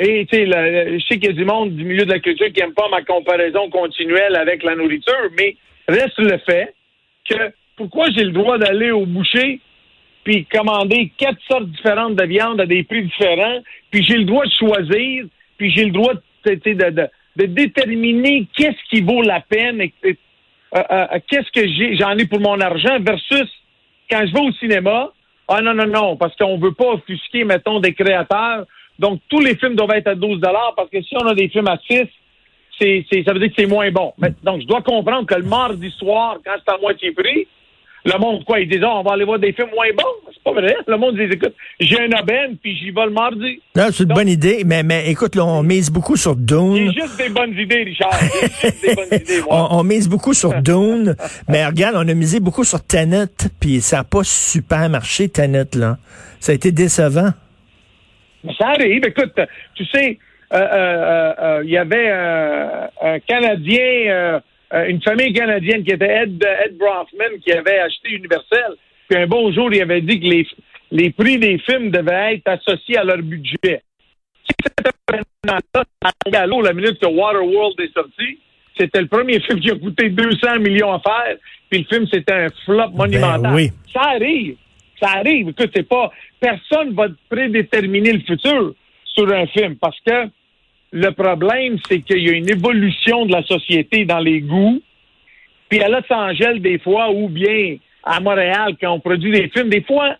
et 0.00 0.26
tu 0.26 0.36
sais, 0.36 0.46
je 0.46 1.04
sais 1.08 1.18
qu'il 1.18 1.24
y 1.24 1.28
a 1.30 1.32
du 1.32 1.44
monde 1.44 1.74
du 1.74 1.84
milieu 1.84 2.04
de 2.04 2.12
la 2.12 2.20
culture 2.20 2.46
qui 2.52 2.60
n'aime 2.60 2.72
pas 2.72 2.88
ma 2.88 3.02
comparaison 3.02 3.68
continuelle 3.68 4.36
avec 4.36 4.62
la 4.62 4.76
nourriture, 4.76 5.28
mais 5.36 5.56
reste 5.88 6.18
le 6.18 6.38
fait 6.38 6.72
que 7.28 7.52
pourquoi 7.74 8.08
j'ai 8.16 8.22
le 8.22 8.30
droit 8.30 8.58
d'aller 8.58 8.92
au 8.92 9.06
boucher 9.06 9.60
puis 10.28 10.44
commander 10.44 11.10
quatre 11.16 11.40
sortes 11.50 11.70
différentes 11.70 12.16
de 12.16 12.24
viande 12.26 12.60
à 12.60 12.66
des 12.66 12.82
prix 12.84 13.02
différents, 13.02 13.60
puis 13.90 14.04
j'ai 14.04 14.18
le 14.18 14.24
droit 14.24 14.44
de 14.44 14.52
choisir, 14.52 15.24
puis 15.56 15.70
j'ai 15.70 15.86
le 15.86 15.90
droit 15.90 16.12
de, 16.44 16.54
de, 17.36 17.46
déterminer 17.46 18.46
qu'est-ce 18.54 18.76
qui 18.90 19.00
vaut 19.00 19.22
la 19.22 19.40
peine 19.40 19.80
et, 19.80 19.92
euh, 20.04 20.82
euh, 20.90 21.06
qu'est-ce 21.28 21.50
que 21.50 21.96
j'en 21.96 22.16
ai 22.18 22.26
pour 22.26 22.40
mon 22.40 22.60
argent 22.60 23.00
versus 23.00 23.48
quand 24.10 24.26
je 24.26 24.32
vais 24.32 24.40
au 24.40 24.52
cinéma, 24.52 25.10
ah 25.48 25.62
non, 25.62 25.74
non, 25.74 25.86
non, 25.86 26.16
parce 26.16 26.36
qu'on 26.36 26.58
veut 26.58 26.72
pas 26.72 26.92
offusquer, 26.92 27.44
mettons, 27.44 27.80
des 27.80 27.94
créateurs. 27.94 28.66
Donc, 28.98 29.20
tous 29.28 29.40
les 29.40 29.56
films 29.56 29.76
doivent 29.76 29.96
être 29.96 30.08
à 30.08 30.14
12 30.14 30.40
parce 30.76 30.90
que 30.90 31.00
si 31.02 31.16
on 31.16 31.26
a 31.26 31.34
des 31.34 31.48
films 31.48 31.68
à 31.68 31.78
6, 31.78 32.02
c'est, 32.78 33.04
ça 33.24 33.32
veut 33.32 33.38
dire 33.38 33.48
que 33.48 33.54
c'est 33.56 33.66
moins 33.66 33.90
bon. 33.90 34.12
Mais, 34.18 34.32
donc, 34.42 34.60
je 34.60 34.66
dois 34.66 34.82
comprendre 34.82 35.26
que 35.26 35.34
le 35.34 35.44
mardi 35.44 35.90
soir, 35.92 36.38
quand 36.44 36.54
c'est 36.64 36.72
à 36.72 36.78
moitié 36.78 37.12
prix, 37.12 37.46
le 38.04 38.18
monde, 38.18 38.44
quoi, 38.44 38.60
ils 38.60 38.68
disent, 38.68 38.84
Ah, 38.84 38.96
on 38.96 39.02
va 39.02 39.12
aller 39.12 39.24
voir 39.24 39.38
des 39.38 39.52
films 39.52 39.70
moins 39.74 39.90
bons. 39.96 40.27
C'est 40.44 40.54
pas 40.54 40.60
vrai. 40.60 40.74
Le 40.86 40.96
monde 40.96 41.16
dit, 41.16 41.22
écoute, 41.22 41.54
j'ai 41.80 42.00
un 42.00 42.20
aubaine, 42.20 42.56
puis 42.62 42.76
j'y 42.76 42.90
vais 42.90 43.04
le 43.04 43.10
mardi. 43.10 43.60
Non, 43.76 43.86
c'est 43.90 44.04
une 44.04 44.14
bonne 44.14 44.28
idée, 44.28 44.62
mais, 44.64 44.82
mais 44.82 45.10
écoute, 45.10 45.34
là, 45.34 45.44
on 45.44 45.62
mise 45.62 45.90
beaucoup 45.90 46.16
sur 46.16 46.36
Dune. 46.36 46.92
juste 46.92 47.18
des 47.18 47.28
bonnes 47.28 47.52
idées, 47.58 47.82
Richard. 47.84 48.18
Juste 48.20 48.82
des 48.82 48.94
bonnes 48.94 49.06
idées, 49.20 49.42
moi. 49.42 49.68
On, 49.70 49.80
on 49.80 49.84
mise 49.84 50.08
beaucoup 50.08 50.34
sur 50.34 50.54
Dune, 50.62 51.16
mais 51.48 51.66
regarde, 51.66 51.96
on 51.96 52.08
a 52.08 52.14
misé 52.14 52.40
beaucoup 52.40 52.64
sur 52.64 52.84
Tenet, 52.84 53.26
puis 53.60 53.80
ça 53.80 53.98
n'a 53.98 54.04
pas 54.04 54.22
super 54.24 54.88
marché, 54.88 55.28
Tenet, 55.28 55.74
là. 55.74 55.98
Ça 56.40 56.52
a 56.52 56.54
été 56.54 56.70
décevant. 56.72 57.30
Ça 58.58 58.68
arrive. 58.68 59.02
Écoute, 59.04 59.34
tu 59.74 59.84
sais, 59.86 60.18
euh, 60.52 60.56
euh, 60.56 60.62
euh, 60.62 61.32
euh, 61.58 61.62
il 61.64 61.70
y 61.70 61.76
avait 61.76 62.08
euh, 62.08 62.86
un 63.02 63.18
Canadien, 63.20 63.80
euh, 64.08 64.40
euh, 64.72 64.86
une 64.86 65.02
famille 65.02 65.32
canadienne 65.32 65.82
qui 65.82 65.90
était 65.90 66.22
Ed, 66.22 66.42
Ed 66.64 66.78
Brofman, 66.78 67.38
qui 67.44 67.52
avait 67.52 67.80
acheté 67.80 68.10
Universel. 68.10 68.76
Puis 69.08 69.18
un 69.18 69.26
beau 69.26 69.50
jour, 69.52 69.72
il 69.72 69.80
avait 69.80 70.00
dit 70.00 70.20
que 70.20 70.26
les, 70.26 70.46
les 70.90 71.10
prix 71.10 71.38
des 71.38 71.58
films 71.58 71.90
devaient 71.90 72.34
être 72.34 72.48
associés 72.48 72.98
à 72.98 73.04
leur 73.04 73.18
budget. 73.18 73.82
Si 74.44 74.54
c'était 74.62 74.90
vraiment 75.08 75.60
ça, 75.74 75.84
à 76.04 76.30
Gallo, 76.30 76.62
la 76.62 76.72
minute 76.72 76.98
que 76.98 77.06
Waterworld 77.06 77.80
est 77.80 77.92
sorti, 77.92 78.38
c'était 78.76 79.00
le 79.00 79.08
premier 79.08 79.40
film 79.46 79.60
qui 79.60 79.70
a 79.70 79.76
coûté 79.76 80.10
200 80.10 80.60
millions 80.60 80.92
à 80.92 81.00
faire, 81.00 81.36
puis 81.70 81.80
le 81.80 81.84
film, 81.84 82.06
c'était 82.10 82.32
un 82.32 82.48
flop 82.64 82.90
monumental. 82.94 83.42
Ben 83.42 83.54
oui. 83.54 83.70
Ça 83.92 84.02
arrive. 84.02 84.56
Ça 85.00 85.10
arrive. 85.16 85.48
Écoute, 85.50 85.70
c'est 85.74 85.88
pas. 85.88 86.10
Personne 86.40 86.94
va 86.94 87.08
prédéterminer 87.28 88.12
le 88.12 88.20
futur 88.20 88.74
sur 89.04 89.32
un 89.32 89.46
film 89.46 89.76
parce 89.76 89.98
que 90.06 90.28
le 90.92 91.10
problème, 91.10 91.78
c'est 91.86 92.00
qu'il 92.00 92.22
y 92.26 92.30
a 92.30 92.32
une 92.32 92.48
évolution 92.48 93.26
de 93.26 93.32
la 93.32 93.42
société 93.42 94.04
dans 94.04 94.20
les 94.20 94.40
goûts. 94.40 94.80
Puis 95.68 95.82
à 95.82 95.88
Los 95.88 96.10
Angeles, 96.10 96.60
des 96.60 96.78
fois, 96.78 97.10
ou 97.10 97.28
bien 97.28 97.76
à 98.04 98.20
Montréal, 98.20 98.76
quand 98.80 98.92
on 98.92 99.00
produit 99.00 99.32
des 99.32 99.48
films, 99.48 99.68
des 99.68 99.82
fois, 99.82 100.16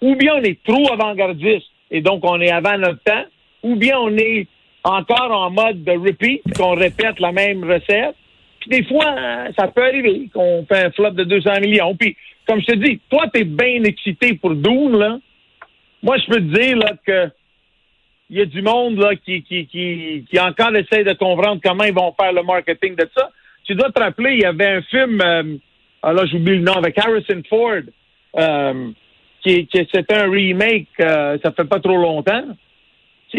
ou 0.00 0.14
bien 0.16 0.34
on 0.36 0.42
est 0.42 0.62
trop 0.64 0.92
avant-gardiste 0.92 1.66
et 1.90 2.00
donc 2.00 2.20
on 2.24 2.40
est 2.40 2.50
avant 2.50 2.78
notre 2.78 3.02
temps, 3.02 3.24
ou 3.62 3.76
bien 3.76 3.98
on 3.98 4.16
est 4.16 4.46
encore 4.84 5.30
en 5.30 5.50
mode 5.50 5.84
de 5.84 5.92
repeat, 5.92 6.42
qu'on 6.56 6.74
répète 6.74 7.20
la 7.20 7.32
même 7.32 7.64
recette. 7.64 8.16
Puis 8.60 8.70
des 8.70 8.84
fois, 8.84 9.14
euh, 9.18 9.48
ça 9.58 9.68
peut 9.68 9.82
arriver 9.82 10.28
qu'on 10.32 10.64
fait 10.66 10.86
un 10.86 10.90
flop 10.90 11.10
de 11.10 11.24
200 11.24 11.60
millions. 11.60 11.94
Puis, 11.96 12.16
comme 12.46 12.60
je 12.60 12.66
te 12.66 12.76
dis, 12.76 13.00
toi, 13.10 13.26
t'es 13.32 13.44
bien 13.44 13.84
excité 13.84 14.34
pour 14.34 14.54
Dune, 14.54 14.96
là. 14.96 15.18
Moi, 16.02 16.16
je 16.18 16.26
peux 16.26 16.40
te 16.40 16.60
dire, 16.60 16.76
là, 16.76 16.92
que 17.06 17.30
il 18.30 18.38
y 18.38 18.42
a 18.42 18.46
du 18.46 18.62
monde, 18.62 18.96
là, 18.98 19.16
qui, 19.16 19.42
qui, 19.42 19.66
qui, 19.66 20.24
qui 20.30 20.38
encore 20.38 20.74
essaie 20.76 21.02
de 21.02 21.14
comprendre 21.14 21.60
comment 21.62 21.84
ils 21.84 21.92
vont 21.92 22.14
faire 22.18 22.32
le 22.32 22.44
marketing 22.44 22.94
de 22.94 23.08
ça. 23.16 23.28
Tu 23.64 23.74
dois 23.74 23.90
te 23.90 24.00
rappeler, 24.00 24.34
il 24.34 24.40
y 24.40 24.44
avait 24.44 24.66
un 24.66 24.82
film, 24.82 25.20
euh, 25.20 25.56
ah 26.02 26.12
là, 26.12 26.24
j'oublie 26.26 26.56
le 26.56 26.62
nom, 26.62 26.72
avec 26.74 26.98
Harrison 26.98 27.42
Ford, 27.48 27.82
euh, 28.38 28.90
qui, 29.42 29.66
qui 29.66 29.88
c'était 29.92 30.14
un 30.16 30.30
remake, 30.30 30.88
euh, 31.00 31.38
ça 31.42 31.52
fait 31.52 31.64
pas 31.64 31.80
trop 31.80 31.96
longtemps. 31.96 32.44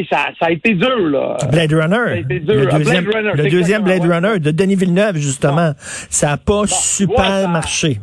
Ça, 0.10 0.30
ça 0.40 0.46
a 0.46 0.52
été 0.52 0.74
dur, 0.74 1.10
là. 1.10 1.38
Blade 1.52 1.74
Runner. 1.74 2.20
été 2.22 2.40
dur. 2.40 2.56
Le 2.56 2.70
Ah, 2.72 2.78
deuxième, 2.78 3.04
Blade 3.04 3.26
Runner, 3.26 3.44
le 3.44 3.50
deuxième 3.50 3.84
Blade 3.84 4.06
ouais. 4.06 4.16
Runner 4.16 4.40
de 4.40 4.52
Denis 4.52 4.76
Villeneuve, 4.76 5.18
justement. 5.18 5.74
Ça 5.78 6.28
n'a 6.28 6.38
pas 6.38 6.66
super 6.66 7.50
marché. 7.50 8.00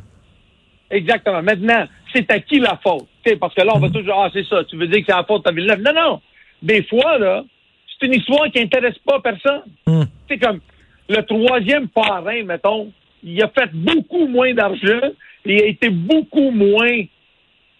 Exactement. 0.91 1.43
Maintenant, 1.43 1.87
c'est 2.13 2.31
à 2.31 2.41
qui 2.41 2.59
la 2.61 2.79
faute? 2.83 3.07
Parce 3.41 3.55
que 3.55 3.63
là, 3.63 3.73
on 3.75 3.79
va 3.79 3.89
toujours, 3.91 4.23
ah, 4.23 4.31
c'est 4.33 4.45
ça, 4.47 4.65
tu 4.65 4.77
veux 4.77 4.87
dire 4.87 5.01
que 5.01 5.07
c'est 5.09 5.17
la 5.17 5.25
faute 5.25 5.47
à 5.47 5.53
Villeneuve? 5.53 5.81
Non, 5.83 5.93
non. 5.95 6.21
Des 6.63 6.83
fois, 6.85 7.19
là, 7.19 7.43
c'est 7.99 8.07
une 8.07 8.15
histoire 8.15 8.51
qui 8.51 8.61
intéresse 8.61 8.99
pas 9.07 9.21
personne. 9.21 9.63
Hmm. 9.87 10.05
C'est 10.29 10.39
comme 10.39 10.61
le 11.09 11.23
troisième 11.23 11.89
parrain, 11.89 12.43
mettons, 12.45 12.91
il 13.23 13.43
a 13.43 13.49
fait 13.49 13.71
beaucoup 13.73 14.27
moins 14.27 14.53
d'argent, 14.55 15.09
il 15.45 15.63
a 15.63 15.67
été 15.67 15.89
beaucoup 15.91 16.51
moins, 16.51 17.01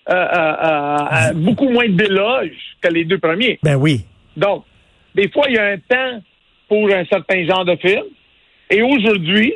euh, 0.09 0.13
euh, 0.13 0.55
euh, 0.65 0.97
euh, 1.13 1.33
beaucoup 1.35 1.69
moins 1.69 1.89
d'éloges 1.89 2.77
que 2.81 2.89
les 2.89 3.05
deux 3.05 3.19
premiers. 3.19 3.59
Ben 3.63 3.77
oui. 3.77 4.05
Donc, 4.37 4.65
des 5.15 5.29
fois, 5.29 5.45
il 5.49 5.55
y 5.55 5.59
a 5.59 5.67
un 5.67 5.79
temps 5.79 6.23
pour 6.69 6.89
un 6.91 7.05
certain 7.07 7.45
genre 7.47 7.65
de 7.65 7.77
film. 7.77 8.05
Et 8.71 8.83
aujourd'hui, 8.83 9.55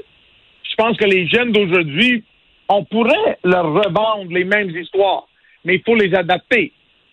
je 0.62 0.74
pense 0.76 0.96
que 0.96 1.04
les 1.04 1.26
jeunes 1.28 1.52
d'aujourd'hui, 1.52 2.24
on 2.68 2.84
pourrait 2.84 3.38
leur 3.44 3.72
revendre 3.72 4.32
les 4.32 4.44
mêmes 4.44 4.70
histoires, 4.70 5.28
mais 5.64 5.76
il 5.76 5.82
faut 5.84 5.94
les 5.94 6.14
adapter. 6.14 6.72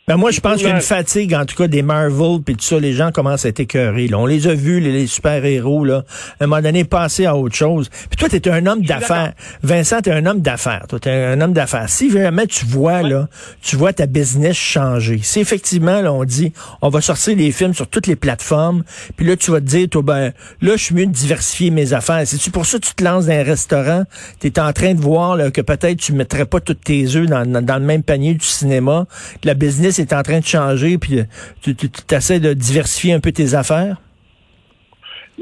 Ben 0.09 0.17
moi, 0.17 0.31
je 0.31 0.39
pense 0.39 0.55
qu'il 0.55 0.67
y 0.67 0.71
a 0.71 0.73
une 0.73 0.81
fatigue, 0.81 1.35
en 1.35 1.45
tout 1.45 1.55
cas, 1.55 1.67
des 1.67 1.83
Marvel, 1.83 2.41
puis 2.43 2.55
tout 2.55 2.63
ça, 2.63 2.79
les 2.79 2.93
gens 2.93 3.11
commencent 3.11 3.45
à 3.45 3.49
être 3.49 3.59
écœurés. 3.59 4.07
Là. 4.07 4.17
On 4.17 4.25
les 4.25 4.47
a 4.47 4.55
vus, 4.55 4.79
les, 4.79 4.91
les 4.91 5.05
super-héros, 5.05 5.85
là, 5.85 6.03
à 6.39 6.45
un 6.45 6.47
moment 6.47 6.63
donné, 6.63 6.83
passer 6.83 7.27
à 7.27 7.35
autre 7.35 7.53
chose. 7.53 7.89
Puis 7.89 8.17
toi, 8.17 8.27
t'es 8.27 8.49
un 8.49 8.65
homme 8.65 8.81
d'affaires. 8.81 9.33
Vincent, 9.61 10.01
t'es 10.01 10.11
un 10.11 10.25
homme 10.25 10.41
d'affaires. 10.41 10.87
Toi, 10.89 10.99
t'es 10.99 11.11
un 11.11 11.39
homme 11.41 11.53
d'affaires. 11.53 11.87
Si 11.89 12.09
jamais 12.09 12.47
tu 12.47 12.65
vois, 12.65 13.03
là, 13.03 13.27
tu 13.61 13.75
vois 13.75 13.93
ta 13.93 14.07
business 14.07 14.57
changer, 14.57 15.19
si 15.21 15.41
effectivement, 15.41 16.01
là, 16.01 16.11
on 16.11 16.23
dit, 16.23 16.53
on 16.81 16.89
va 16.89 17.01
sortir 17.01 17.37
les 17.37 17.51
films 17.51 17.75
sur 17.75 17.87
toutes 17.87 18.07
les 18.07 18.15
plateformes, 18.15 18.83
puis 19.15 19.27
là, 19.27 19.35
tu 19.35 19.51
vas 19.51 19.59
te 19.59 19.65
dire, 19.65 19.89
toi, 19.89 20.01
ben, 20.01 20.33
là, 20.63 20.71
je 20.75 20.85
suis 20.85 20.95
mieux 20.95 21.05
de 21.05 21.11
diversifier 21.11 21.69
mes 21.69 21.93
affaires. 21.93 22.23
C'est-tu 22.25 22.49
pour 22.49 22.65
ça 22.65 22.79
que 22.79 22.85
tu 22.87 22.95
te 22.95 23.03
lances 23.03 23.27
dans 23.27 23.33
un 23.33 23.43
restaurant? 23.43 24.05
T'es 24.39 24.59
en 24.59 24.73
train 24.73 24.95
de 24.95 25.01
voir, 25.01 25.35
là, 25.35 25.51
que 25.51 25.61
peut-être 25.61 25.97
tu 25.97 26.13
mettrais 26.13 26.45
pas 26.45 26.59
tous 26.59 26.73
tes 26.73 27.15
œufs 27.15 27.27
dans, 27.27 27.45
dans, 27.45 27.63
dans 27.63 27.77
le 27.77 27.85
même 27.85 28.01
panier 28.01 28.33
du 28.33 28.47
cinéma, 28.47 29.05
que 29.39 29.47
la 29.47 29.53
business 29.53 29.98
est 30.01 30.13
en 30.13 30.21
train 30.23 30.39
de 30.39 30.45
changer, 30.45 30.97
puis 30.97 31.19
euh, 31.19 31.23
tu, 31.61 31.75
tu, 31.75 31.89
tu 31.89 32.15
essaies 32.15 32.39
de 32.39 32.53
diversifier 32.53 33.13
un 33.13 33.19
peu 33.19 33.31
tes 33.31 33.53
affaires? 33.53 33.97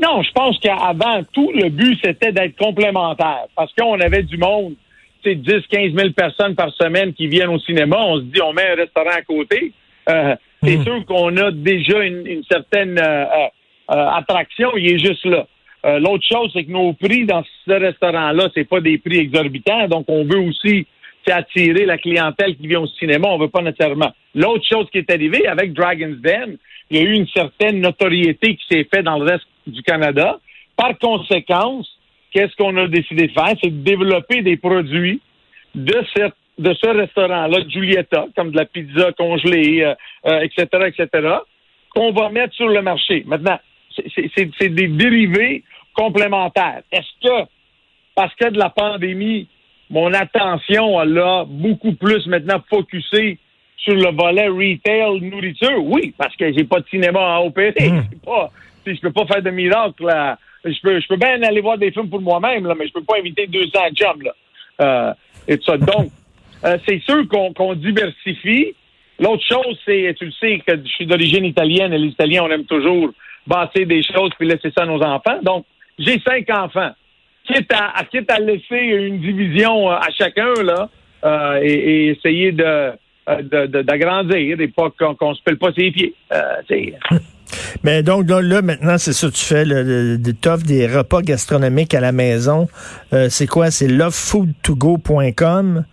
Non, 0.01 0.21
je 0.21 0.31
pense 0.31 0.59
qu'avant 0.59 1.23
tout, 1.33 1.51
le 1.55 1.69
but, 1.69 1.97
c'était 2.03 2.31
d'être 2.31 2.55
complémentaire. 2.57 3.45
Parce 3.55 3.73
qu'on 3.73 3.99
avait 3.99 4.21
du 4.23 4.37
monde, 4.37 4.73
tu 5.23 5.29
sais, 5.31 5.35
10, 5.35 5.53
15 5.71 5.93
000 5.95 6.09
personnes 6.11 6.55
par 6.55 6.71
semaine 6.75 7.13
qui 7.13 7.27
viennent 7.27 7.49
au 7.49 7.59
cinéma. 7.59 7.97
On 7.99 8.17
se 8.17 8.23
dit, 8.23 8.41
on 8.41 8.53
met 8.53 8.67
un 8.71 8.75
restaurant 8.75 9.09
à 9.17 9.21
côté. 9.23 9.71
Euh, 10.09 10.35
C'est 10.63 10.77
Mm. 10.77 10.83
sûr 10.83 11.05
qu'on 11.05 11.35
a 11.37 11.51
déjà 11.51 11.99
une, 12.03 12.25
une 12.27 12.43
certaine 12.49 12.97
euh, 12.99 13.25
attraction. 13.89 14.69
Il 14.77 14.87
est 14.93 14.99
juste 14.99 15.25
là. 15.25 15.45
L'autre 15.99 16.25
chose, 16.29 16.49
c'est 16.53 16.65
que 16.65 16.71
nos 16.71 16.91
prix 16.93 17.25
dans 17.25 17.43
ce 17.65 17.71
restaurant-là, 17.71 18.49
c'est 18.53 18.67
pas 18.67 18.81
des 18.81 18.97
prix 18.97 19.19
exorbitants. 19.19 19.87
Donc, 19.87 20.05
on 20.09 20.25
veut 20.25 20.39
aussi 20.39 20.85
sais, 21.27 21.33
attirer 21.33 21.85
la 21.85 21.97
clientèle 21.97 22.55
qui 22.55 22.67
vient 22.67 22.81
au 22.81 22.87
cinéma. 22.87 23.27
On 23.29 23.37
veut 23.37 23.49
pas 23.49 23.61
nécessairement. 23.61 24.11
L'autre 24.35 24.65
chose 24.71 24.87
qui 24.91 24.99
est 24.99 25.11
arrivée 25.11 25.47
avec 25.47 25.73
Dragon's 25.73 26.17
Den, 26.21 26.57
il 26.89 26.97
y 26.97 26.99
a 26.99 27.03
eu 27.03 27.13
une 27.13 27.27
certaine 27.27 27.81
notoriété 27.81 28.55
qui 28.55 28.65
s'est 28.69 28.87
faite 28.93 29.03
dans 29.03 29.17
le 29.19 29.25
reste 29.25 29.45
du 29.65 29.81
Canada. 29.83 30.39
Par 30.75 30.97
conséquence, 30.99 31.87
qu'est-ce 32.31 32.55
qu'on 32.55 32.75
a 32.77 32.87
décidé 32.87 33.27
de 33.27 33.31
faire? 33.33 33.53
C'est 33.61 33.69
de 33.71 33.83
développer 33.83 34.41
des 34.41 34.57
produits 34.57 35.21
de, 35.75 36.03
cette, 36.15 36.33
de 36.57 36.73
ce 36.73 36.87
restaurant-là, 36.89 37.57
Giulietta, 37.67 38.27
comme 38.35 38.51
de 38.51 38.57
la 38.57 38.65
pizza 38.65 39.11
congelée, 39.13 39.83
euh, 39.83 39.93
euh, 40.27 40.39
etc., 40.41 40.65
etc., 40.87 41.27
qu'on 41.93 42.11
va 42.11 42.29
mettre 42.29 42.53
sur 42.53 42.67
le 42.67 42.81
marché. 42.81 43.23
Maintenant, 43.25 43.59
c'est- 43.95 44.05
c'est 44.15 44.31
c'est- 44.35 44.51
c'est 44.59 44.69
des 44.69 44.87
dérivés 44.87 45.63
complémentaires. 45.93 46.81
Est-ce 46.91 47.27
que, 47.27 47.49
parce 48.15 48.33
que 48.35 48.49
de 48.49 48.57
la 48.59 48.69
pandémie, 48.69 49.47
mon 49.89 50.13
attention, 50.13 51.01
elle 51.01 51.17
a 51.17 51.45
beaucoup 51.45 51.93
plus 51.93 52.25
maintenant 52.27 52.61
focusé 52.69 53.39
sur 53.77 53.95
le 53.95 54.11
volet 54.15 54.47
retail 54.47 55.21
nourriture, 55.21 55.83
oui, 55.83 56.13
parce 56.17 56.35
que 56.35 56.51
j'ai 56.53 56.65
pas 56.65 56.81
de 56.81 56.87
cinéma 56.89 57.35
à 57.35 57.41
opérer. 57.41 57.73
C'est 57.77 58.21
pas, 58.25 58.51
je 58.85 58.99
peux 58.99 59.11
pas 59.11 59.25
faire 59.25 59.41
de 59.41 59.49
miracle. 59.49 60.05
Là. 60.05 60.37
Je 60.65 60.79
peux, 60.81 60.99
je 60.99 61.07
peux 61.07 61.15
bien 61.15 61.41
aller 61.43 61.61
voir 61.61 61.77
des 61.77 61.91
films 61.91 62.09
pour 62.09 62.21
moi-même, 62.21 62.65
là, 62.65 62.75
mais 62.77 62.87
je 62.87 62.93
peux 62.93 63.03
pas 63.03 63.17
inviter 63.17 63.47
200 63.47 63.69
chums. 63.93 64.23
Là. 64.23 64.35
Euh, 64.81 65.13
et 65.47 65.57
tout 65.57 65.63
ça. 65.63 65.77
Donc, 65.77 66.11
euh, 66.65 66.77
c'est 66.87 67.01
sûr 67.03 67.27
qu'on 67.29 67.53
qu'on 67.53 67.75
diversifie. 67.75 68.73
L'autre 69.19 69.43
chose, 69.43 69.79
c'est, 69.85 70.13
tu 70.19 70.25
le 70.25 70.31
sais, 70.31 70.61
que 70.65 70.75
je 70.75 70.89
suis 70.89 71.05
d'origine 71.05 71.45
italienne 71.45 71.93
et 71.93 71.97
les 71.97 72.09
Italiens, 72.09 72.43
on 72.43 72.51
aime 72.51 72.65
toujours 72.65 73.09
bâtir 73.47 73.87
des 73.87 74.03
choses 74.03 74.29
puis 74.37 74.47
laisser 74.47 74.69
ça 74.77 74.83
à 74.83 74.85
nos 74.85 75.01
enfants. 75.01 75.39
Donc, 75.41 75.65
j'ai 75.97 76.19
cinq 76.19 76.49
enfants. 76.49 76.91
Quitte 77.47 77.71
à, 77.73 77.97
à- 77.99 78.03
quitte 78.05 78.29
à 78.31 78.39
laisser 78.39 78.75
une 78.77 79.19
division 79.19 79.89
euh, 79.89 79.95
à 79.95 80.09
chacun, 80.17 80.53
là, 80.63 80.89
euh, 81.23 81.59
et, 81.63 81.73
et 81.73 82.07
essayer 82.11 82.51
de, 82.51 82.63
euh, 82.63 83.67
de- 83.67 83.81
d'agrandir 83.81 84.59
et 84.59 84.67
pas 84.67 84.89
qu'on, 84.97 85.15
qu'on 85.15 85.33
se 85.33 85.41
pèle 85.43 85.57
pas 85.57 85.71
ses 85.73 85.91
pieds. 85.91 86.13
Euh, 86.33 86.61
Mais 87.83 88.03
donc 88.03 88.29
là, 88.29 88.41
là, 88.41 88.61
maintenant, 88.61 88.97
c'est 88.97 89.13
ça 89.13 89.27
que 89.27 89.33
tu 89.33 89.45
fais, 89.45 89.63
le, 89.65 89.83
le- 89.83 90.17
des 90.17 90.87
repas 90.87 91.21
gastronomiques 91.21 91.93
à 91.93 92.01
la 92.01 92.11
maison. 92.11 92.67
Euh, 93.13 93.27
c'est 93.29 93.47
quoi? 93.47 93.71
C'est 93.71 93.87
lovefoodtogo.com 93.87 95.85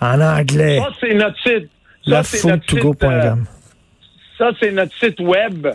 en 0.00 0.20
anglais. 0.20 0.78
ça, 0.78 0.88
c'est 1.00 1.14
notre 1.14 1.38
site. 1.42 1.68
Notre 2.06 2.16
Lovefoodtogo.com. 2.32 3.44
Ça, 4.38 4.50
c'est 4.60 4.72
notre 4.72 4.94
site 4.98 5.20
web 5.20 5.66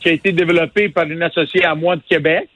qui 0.00 0.08
a 0.08 0.12
été 0.12 0.32
développé 0.32 0.88
par 0.88 1.04
une 1.04 1.22
associée 1.22 1.64
à 1.64 1.74
moi 1.74 1.96
de 1.96 2.02
Québec. 2.08 2.48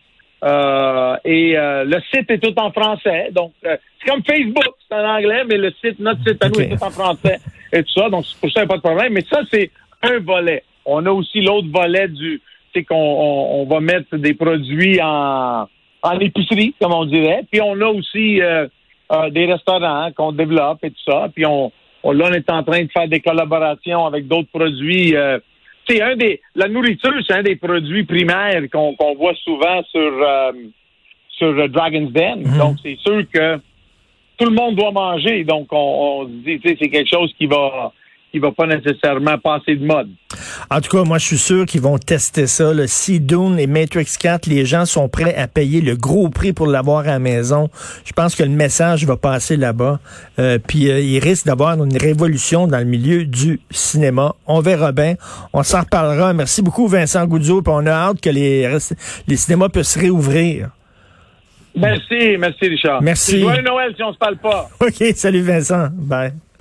Euh, 0.44 1.16
et 1.24 1.56
euh, 1.56 1.84
le 1.84 1.98
site 2.12 2.30
est 2.30 2.38
tout 2.38 2.58
en 2.58 2.70
français. 2.70 3.30
Donc, 3.32 3.52
euh, 3.64 3.76
c'est 3.98 4.10
comme 4.10 4.22
Facebook, 4.22 4.74
c'est 4.88 4.94
en 4.94 5.16
anglais, 5.16 5.42
mais 5.48 5.56
le 5.56 5.72
site, 5.82 5.98
notre 5.98 6.22
site 6.22 6.44
à 6.44 6.48
nous 6.50 6.60
est 6.60 6.76
tout 6.76 6.84
en 6.84 6.90
français 6.90 7.38
et 7.72 7.82
tout 7.82 7.92
ça. 7.94 8.10
Donc, 8.10 8.24
pour 8.40 8.50
ça, 8.50 8.60
il 8.60 8.64
n'y 8.64 8.64
a 8.64 8.66
pas 8.66 8.76
de 8.76 8.82
problème. 8.82 9.12
Mais 9.14 9.22
ça, 9.22 9.40
c'est 9.50 9.70
un 10.02 10.18
volet. 10.18 10.62
On 10.84 11.06
a 11.06 11.10
aussi 11.10 11.40
l'autre 11.40 11.68
volet 11.72 12.08
du, 12.08 12.42
c'est 12.74 12.84
qu'on 12.84 12.94
on, 12.96 13.62
on 13.62 13.64
va 13.66 13.80
mettre 13.80 14.16
des 14.16 14.34
produits 14.34 15.00
en, 15.02 15.66
en 16.02 16.18
épicerie, 16.20 16.74
comme 16.78 16.92
on 16.92 17.06
dirait. 17.06 17.44
Puis 17.50 17.62
on 17.62 17.80
a 17.80 17.86
aussi 17.86 18.42
euh, 18.42 18.66
euh, 19.12 19.30
des 19.30 19.46
restaurants 19.46 20.10
qu'on 20.14 20.32
développe 20.32 20.84
et 20.84 20.90
tout 20.90 21.10
ça. 21.10 21.28
Puis 21.34 21.46
on, 21.46 21.72
on, 22.02 22.12
là, 22.12 22.26
on 22.28 22.34
est 22.34 22.50
en 22.50 22.62
train 22.62 22.82
de 22.82 22.90
faire 22.90 23.08
des 23.08 23.20
collaborations 23.20 24.04
avec 24.04 24.28
d'autres 24.28 24.50
produits. 24.52 25.14
C'est 25.86 26.00
un 26.02 26.16
des 26.16 26.40
la 26.54 26.68
nourriture, 26.68 27.14
c'est 27.26 27.34
un 27.34 27.42
des 27.42 27.56
produits 27.56 28.04
primaires 28.04 28.62
qu'on 28.72 28.94
voit 29.16 29.34
souvent 29.42 29.82
sur 29.84 30.00
euh, 30.00 30.52
sur 31.30 31.68
Dragon's 31.68 32.12
Den. 32.12 32.42
Donc 32.58 32.76
c'est 32.82 32.98
sûr 32.98 33.24
que 33.32 33.56
tout 34.36 34.46
le 34.46 34.52
monde 34.52 34.76
doit 34.76 34.92
manger. 34.92 35.44
Donc 35.44 35.68
on, 35.72 35.76
on 35.76 36.26
se 36.26 36.32
dit, 36.44 36.60
c'est 36.62 36.88
quelque 36.88 37.08
chose 37.08 37.32
qui 37.38 37.46
va 37.46 37.92
qui 38.34 38.40
va 38.40 38.50
pas 38.50 38.66
nécessairement 38.66 39.38
passer 39.38 39.76
de 39.76 39.86
mode. 39.86 40.08
En 40.68 40.80
tout 40.80 40.90
cas, 40.90 41.04
moi, 41.04 41.18
je 41.18 41.24
suis 41.24 41.38
sûr 41.38 41.66
qu'ils 41.66 41.82
vont 41.82 41.98
tester 41.98 42.48
ça. 42.48 42.74
là. 42.74 42.88
Si 42.88 43.20
Dune 43.20 43.60
et 43.60 43.68
Matrix 43.68 44.08
4, 44.18 44.46
les 44.46 44.66
gens 44.66 44.86
sont 44.86 45.08
prêts 45.08 45.36
à 45.36 45.46
payer 45.46 45.80
le 45.80 45.94
gros 45.94 46.30
prix 46.30 46.52
pour 46.52 46.66
l'avoir 46.66 47.02
à 47.02 47.12
la 47.12 47.18
maison, 47.20 47.70
je 48.04 48.12
pense 48.12 48.34
que 48.34 48.42
le 48.42 48.48
message 48.48 49.06
va 49.06 49.16
passer 49.16 49.56
là-bas. 49.56 50.00
Euh, 50.40 50.58
puis 50.58 50.90
euh, 50.90 50.98
il 50.98 51.20
risque 51.20 51.46
d'avoir 51.46 51.80
une 51.80 51.96
révolution 51.96 52.66
dans 52.66 52.78
le 52.78 52.86
milieu 52.86 53.24
du 53.24 53.60
cinéma. 53.70 54.34
On 54.48 54.58
verra 54.58 54.90
bien. 54.90 55.14
On 55.52 55.62
s'en 55.62 55.82
reparlera. 55.82 56.32
Merci 56.32 56.60
beaucoup, 56.60 56.88
Vincent 56.88 57.24
Goudzot. 57.26 57.62
Puis 57.62 57.72
on 57.72 57.86
a 57.86 57.92
hâte 57.92 58.20
que 58.20 58.30
les, 58.30 58.68
les 59.28 59.36
cinémas 59.36 59.68
puissent 59.68 59.96
réouvrir. 59.96 60.70
Merci, 61.76 62.36
merci 62.36 62.66
Richard. 62.68 63.00
Merci. 63.00 63.38
Joyeux 63.38 63.62
Noël 63.62 63.92
si 63.94 64.02
on 64.02 64.12
se 64.12 64.18
parle 64.18 64.38
pas. 64.38 64.68
OK, 64.80 65.04
salut 65.14 65.42
Vincent. 65.42 65.88
Bye. 65.92 66.32